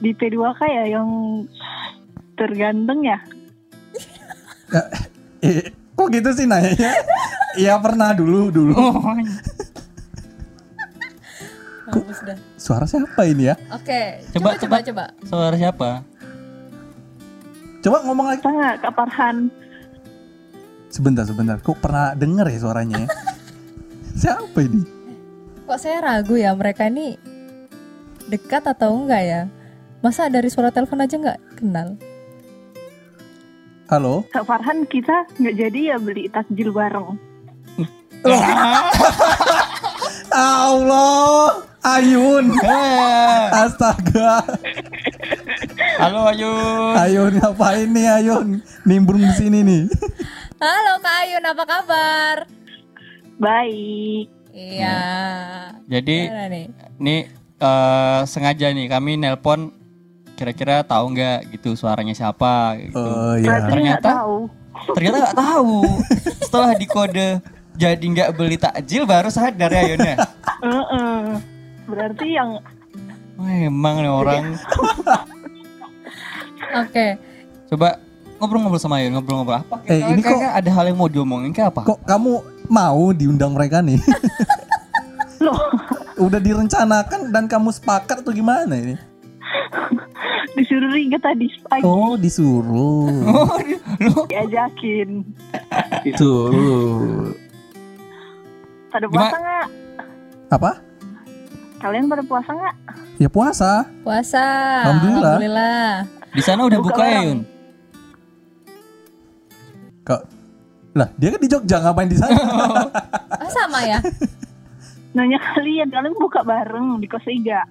[0.00, 1.08] di P2K ya, yang
[2.34, 3.18] terganteng ya?
[5.42, 6.96] Eh, kok gitu sih nanyanya?
[7.60, 8.72] Iya pernah dulu dulu.
[8.72, 9.12] Oh,
[11.84, 12.38] Bagus dah.
[12.56, 13.54] Suara siapa ini ya?
[13.68, 14.80] Oke, Coba, coba coba coba.
[14.80, 15.04] coba.
[15.28, 15.90] suara siapa?
[17.82, 18.46] Coba ngomong lagi.
[18.46, 19.50] Kak Farhan?
[20.86, 21.58] Sebentar sebentar.
[21.58, 23.08] Kok pernah denger ya suaranya ya?
[24.22, 24.86] siapa ini?
[25.66, 27.18] Kok saya ragu ya mereka ini
[28.30, 29.42] dekat atau enggak ya?
[29.98, 31.98] Masa dari suara telepon aja nggak kenal?
[33.90, 34.22] Halo?
[34.30, 37.18] Kak Farhan kita nggak jadi ya beli takjil bareng.
[40.32, 42.54] Allah, Ayun.
[43.50, 44.38] Astaga.
[46.02, 46.92] Halo Ayun.
[46.96, 48.46] Ayun ngapain nih Ayun?
[48.82, 49.82] Nimbrung di sini nih.
[50.58, 52.36] Halo Kak Ayun, apa kabar?
[53.38, 54.26] Baik.
[54.50, 54.98] Iya.
[55.86, 56.66] Jadi Gimana nih?
[56.98, 57.16] ini
[57.56, 59.70] eh, sengaja nih kami nelpon
[60.34, 62.98] kira-kira tahu nggak gitu suaranya siapa gitu.
[62.98, 63.46] Oh Berarti iya.
[63.46, 64.36] nggak Ternyata- tahu.
[64.92, 65.76] Ternyata nggak tahu.
[66.42, 67.28] Setelah dikode
[67.72, 70.16] jadi nggak beli takjil baru sadar ya Yun ya.
[70.60, 71.18] Heeh.
[71.84, 72.58] Berarti yang
[73.32, 74.44] Wah, emang nih orang.
[76.74, 77.06] Oke.
[77.66, 78.00] Coba
[78.36, 79.76] ngobrol-ngobrol sama Yun, ngobrol-ngobrol apa?
[79.84, 81.82] Eh, ini kok- Kayaknya ada hal yang mau diomongin kayak apa?
[81.86, 82.32] Kok kamu
[82.66, 84.00] mau diundang mereka nih?
[85.42, 85.58] loh
[86.18, 88.94] Udah direncanakan dan kamu sepakat atau gimana ini?
[90.54, 93.08] disuruh Riga tadi pagi Oh disuruh.
[93.32, 93.80] Oh, di-
[94.28, 95.24] diajakin.
[96.14, 97.32] Suruh.
[98.88, 99.66] Pada puasa nggak?
[100.50, 100.70] Apa?
[101.78, 102.74] Kalian pada puasa nggak?
[103.16, 103.88] Ya puasa.
[104.02, 104.44] Puasa.
[104.84, 105.34] Alhamdulillah.
[105.34, 105.88] Alhamdulillah.
[106.32, 107.20] Di sana udah Buka buka ya.
[107.28, 107.38] Yun?
[110.02, 110.22] Kok
[110.92, 112.36] lah dia kan di Jogja ngapain di sana?
[113.42, 113.98] Ah, sama ya?
[115.16, 117.64] Nanya kalian, kalian buka bareng di kos Riga.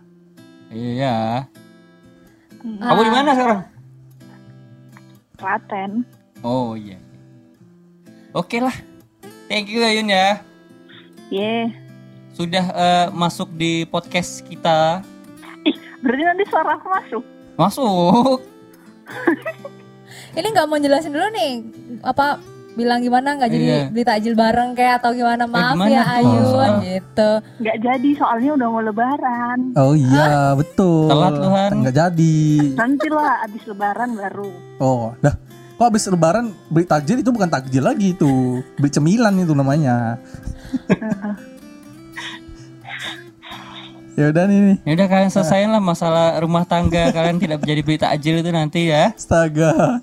[0.70, 1.48] Iya.
[2.60, 3.62] Hmm, Kamu di mana sekarang?
[5.40, 5.92] Klaten.
[6.44, 7.00] Oh iya.
[8.36, 8.74] Oke lah.
[9.48, 10.28] Thank you ya Yun ya.
[11.32, 11.72] Ye.
[12.36, 15.02] Sudah eh, masuk di podcast kita.
[15.64, 17.24] Ih, berarti nanti suara aku masuk.
[17.56, 18.51] Masuk.
[20.38, 21.52] Ini nggak mau jelasin dulu nih
[22.02, 22.40] apa
[22.72, 23.82] bilang gimana nggak jadi Iya.
[23.92, 26.04] beli takjil bareng kayak atau gimana maaf gimana ya?
[26.16, 27.30] Ayun Soal- gitu.
[27.60, 29.60] Nggak jadi soalnya udah mau lebaran.
[29.76, 31.12] Oh iya betul.
[31.12, 31.72] Telat lu, Han.
[31.84, 32.38] Nggak jadi.
[32.74, 34.50] Nanti lah abis lebaran baru.
[34.80, 35.36] Oh dah.
[35.76, 38.64] Kok habis lebaran beli takjil itu bukan takjil lagi itu.
[38.80, 40.16] Beli cemilan itu namanya.
[44.14, 44.78] ya udah nih, nih.
[44.84, 48.88] Ya udah kalian selesaiin lah masalah rumah tangga kalian tidak jadi beli takjil itu nanti
[48.88, 49.12] ya.
[49.12, 50.00] Astaga.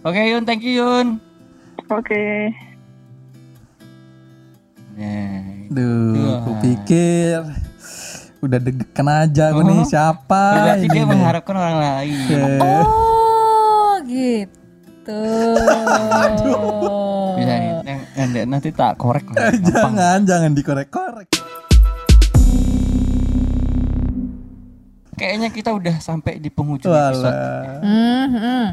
[0.00, 1.18] Oke Yun, thank you Yun.
[1.88, 2.54] Oke.
[4.94, 7.38] Nah, Duh, aku pikir
[8.38, 9.84] udah deg-degan aja aku nih Oh.
[9.84, 12.18] siapa berarti ini dia mengharapkan orang lain.
[12.30, 15.22] Eh, Oh gitu.
[17.34, 19.26] Bisa nih, nanti tak korek.
[19.28, 19.62] Gampang.
[19.66, 21.28] jangan jangan dikorek-korek.
[25.18, 27.28] Kayaknya kita udah sampai di penghujung episode.
[27.28, 27.82] Walah.
[27.82, 28.66] Hmm, hmm.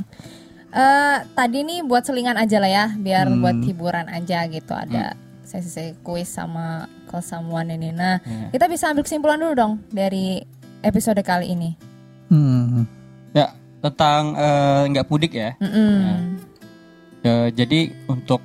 [0.76, 3.40] Eh, tadi nih buat selingan aja lah ya, biar Hmm.
[3.40, 7.96] buat hiburan aja gitu ada sesi-sesi kuis sama kesamuan ini.
[7.96, 8.52] Nah, Ya.
[8.52, 10.44] kita bisa ambil kesimpulan dulu dong dari
[10.84, 11.80] episode kali ini.
[12.28, 12.84] Hmm.
[13.32, 15.56] Ya, tentang eh, nggak mudik ya.
[15.58, 16.44] Mm-mm.
[17.24, 18.44] Ya, jadi untuk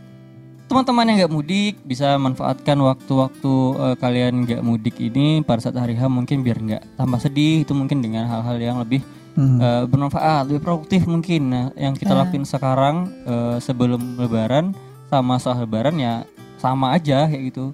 [0.70, 5.92] teman-teman yang nggak mudik bisa manfaatkan waktu-waktu eh, kalian nggak mudik ini pada saat hari
[5.92, 9.58] H mungkin biar nggak tambah sedih itu mungkin dengan hal-hal yang lebih Hmm.
[9.58, 12.18] eh, bermanfaat lebih produktif mungkin nah yang kita Ya.
[12.20, 14.74] lakuin sekarang eh, sebelum Lebaran
[15.06, 17.70] sama setelah Lebaran ya sama aja kayak gitu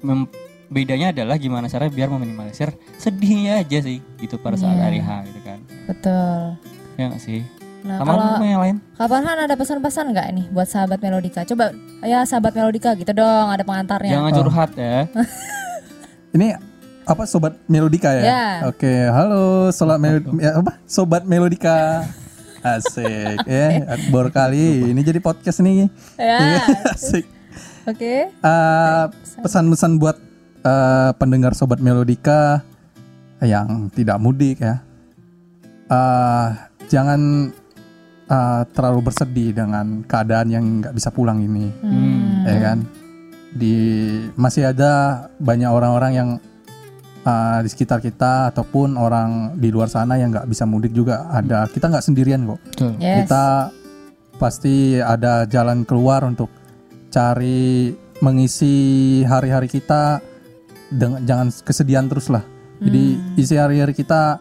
[0.00, 0.28] Mem-
[0.68, 4.84] bedanya adalah gimana cara biar meminimalisir sedihnya aja sih gitu pada saat Iya.
[4.84, 6.40] hari H gitu kan Betul.
[6.96, 7.40] ya nggak sih
[7.78, 11.46] Nah, sama kalau yang lain Kapan Han ada pesan-pesan nggak nih buat sahabat Melodika?
[11.46, 11.70] Coba
[12.02, 14.18] ya sahabat Melodika gitu dong, ada pengantarnya.
[14.18, 15.06] jangan curhat ya
[16.34, 16.58] Ini
[17.08, 18.22] apa sobat Melodika ya?
[18.22, 18.44] Ya.
[18.68, 20.76] Oke, halo sobat Melo- ya, apa?
[20.84, 22.04] Sobat Melodika.
[22.58, 25.86] Asik ya, baru kali ini jadi podcast nih.
[26.18, 26.58] Ya.
[26.92, 27.24] Asik.
[27.86, 28.28] Oke.
[28.28, 29.04] Eh,
[29.40, 30.18] pesan-pesan buat
[30.66, 32.60] eh, pendengar sobat Melodika
[33.40, 34.82] yang tidak mudik ya.
[35.88, 36.48] Eh,
[36.90, 37.54] jangan
[38.28, 41.72] eh, terlalu bersedih dengan keadaan yang nggak bisa pulang ini.
[41.80, 42.44] Hmm.
[42.44, 42.78] ya kan
[43.48, 43.74] di
[44.36, 44.92] masih ada
[45.40, 46.30] banyak orang-orang yang
[47.24, 51.64] uh, di sekitar kita ataupun orang di luar sana yang nggak bisa mudik juga ada
[51.64, 52.92] kita nggak sendirian kok Betul.
[53.00, 53.24] Yes.
[53.24, 53.44] kita
[54.36, 56.52] pasti ada jalan keluar untuk
[57.08, 58.76] cari mengisi
[59.24, 60.20] hari-hari kita
[60.88, 62.44] dengan jangan kesedihan terus lah
[62.78, 63.40] jadi Hmm.
[63.40, 64.38] isi hari-hari kita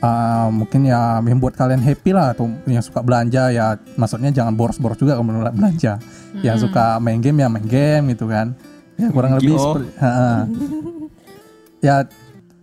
[0.00, 4.52] uh, mungkin ya yang buat kalian happy lah atau yang suka belanja ya maksudnya jangan
[4.52, 5.96] boros-boros juga kalau belanja
[6.40, 6.64] yang Hmm.
[6.64, 8.54] suka main game ya main game gitu kan
[8.94, 10.46] ya kurang lebih seperti ha-ha.
[11.80, 11.94] ya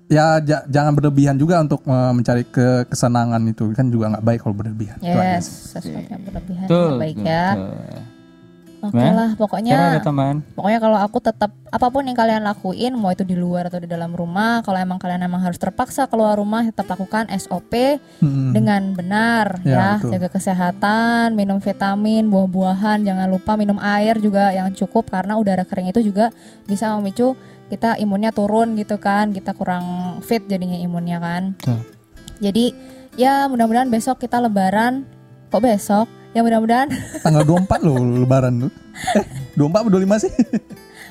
[0.08, 4.40] ya ja- jangan berlebihan juga untuk uh, mencari ke kesenangan itu kan juga nggak baik
[4.40, 5.76] kalau berlebihan Itu aja Yes, sih.
[5.76, 7.46] sesuatu yang berlebihan nggak baik betul, ya.
[7.52, 8.02] betul.
[8.78, 9.14] Oke Gimana?
[9.18, 13.26] lah, pokoknya ada teman pokoknya kalau aku tetap apa pun yang kalian lakuin, mau itu
[13.26, 16.86] di luar atau di dalam rumah, kalau emang kalian emang harus terpaksa keluar rumah, tetap
[16.88, 18.54] lakukan SOP Hmm.
[18.54, 20.10] dengan benar Ya, ya, betul.
[20.14, 25.90] jaga kesehatan, minum vitamin, buah-buahan, jangan lupa minum air juga yang cukup karena udara kering
[25.90, 26.30] itu juga
[26.64, 27.34] bisa memicu
[27.68, 29.84] kita imunnya turun gitu kan, kita kurang
[30.22, 31.58] fit jadinya imunnya kan.
[31.58, 31.82] Betul.
[32.40, 32.66] Jadi
[33.18, 35.02] ya mudah-mudahan besok kita lebaran,
[35.50, 36.06] kok besok?
[36.38, 36.94] Ya mudah-mudahan.
[37.18, 38.72] Tanggal 24 loh lebaran tuh.
[39.18, 39.26] Eh
[39.58, 40.34] 24 atau 25 sih?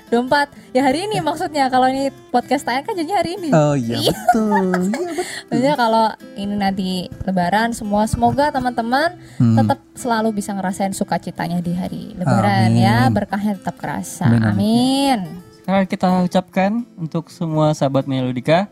[0.06, 3.50] 24 ya hari ini maksudnya kalau ini podcast tayang kan jadinya hari ini.
[3.50, 4.86] Oh iya betul.
[4.86, 5.26] Iya betul.
[5.50, 6.06] Maksudnya kalau
[6.36, 9.58] ini nanti lebaran semua semoga teman-teman Hmm.
[9.58, 12.86] tetap selalu bisa ngerasain sukacitanya di hari lebaran Amin.
[12.86, 14.30] ya berkahnya tetap kerasa.
[14.30, 15.18] Amin, amin,
[15.58, 18.70] Sekarang kita ucapkan untuk semua sahabat Melodika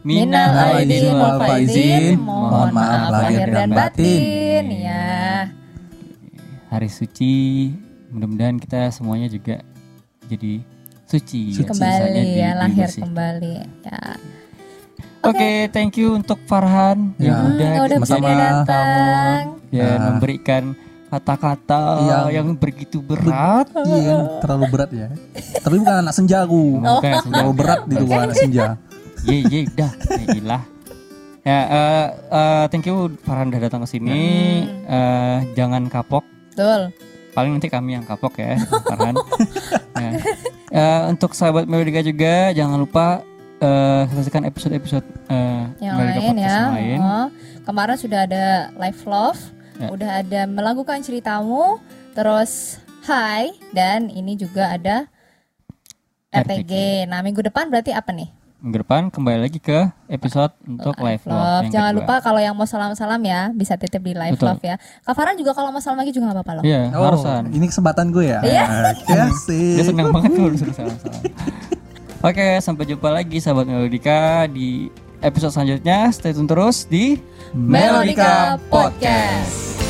[0.00, 4.64] Minal aidin wal faizin mohon maaf lahir dan batin.
[4.70, 5.50] ya
[6.70, 7.34] hari suci
[8.08, 9.62] mudah-mudahan kita semuanya juga
[10.24, 10.62] jadi
[11.04, 13.02] suci, ya, sisanya kembali di- ya lahir dibersih.
[13.02, 13.52] kembali
[13.82, 14.00] ya
[15.20, 17.28] Oke, thank you untuk Farhan Ya.
[17.28, 18.24] yang Hmm, udah yang udah sama-sama.
[18.24, 18.86] bersedia datang
[19.68, 19.90] ya Ya.
[20.00, 20.62] memberikan
[21.06, 22.18] kata-kata Iya.
[22.32, 23.68] yang begitu berat.
[23.74, 25.08] Iya kan terlalu berat ya.
[25.60, 26.78] Tapi bukan anak senja aku.
[26.78, 27.36] Bukan, sudah.
[27.36, 28.64] Terlalu berat gitu bukan anak senja.
[29.20, 30.62] Ye ye dah, ya ilah.
[31.42, 34.20] Ya, eh, eh, thank you Farhan udah datang ke sini.
[34.80, 36.24] Eh, jangan kapok.
[36.60, 36.92] Betul
[37.30, 38.58] Paling nanti kami yang kapok ya,
[38.90, 39.14] Farhan.
[40.00, 40.10] Ya.
[40.72, 43.22] Eh, untuk sahabat Melodika juga jangan lupa
[43.62, 46.98] eh, saksikan episode-episode eh, yang Melodika lain ya yang lain.
[46.98, 47.26] Oh,
[47.62, 48.44] kemarin sudah ada
[48.74, 49.40] live love
[49.80, 49.88] Ya.
[49.88, 51.80] udah ada melakukan ceritamu
[52.12, 52.76] terus
[53.08, 55.08] hai dan ini juga ada
[56.28, 57.06] RTG.
[57.08, 58.28] Nah minggu depan berarti apa nih?
[58.60, 61.32] Minggu depan kembali lagi ke episode untuk live love.
[61.32, 61.62] Love.
[61.64, 62.04] yang Jangan kedua.
[62.04, 64.52] lupa kalau yang mau salam-salam ya bisa titip di live Betul.
[64.52, 64.76] love ya.
[65.00, 66.62] Kak Farhan juga kalau mau salam lagi juga nggak apa-apa loh.
[66.62, 67.48] Iya, Oh, harusan.
[67.50, 68.40] ini kesempatan gue ya.
[68.42, 68.64] Iya.
[68.92, 69.16] Oke,
[69.48, 71.22] Dia senang banget kalau disuruh salam-salam.
[72.28, 76.12] Oke, sampai jumpa lagi sahabat Melodika di episode selanjutnya.
[76.12, 77.16] Stay tune terus di
[77.56, 79.89] Melodika Podcast.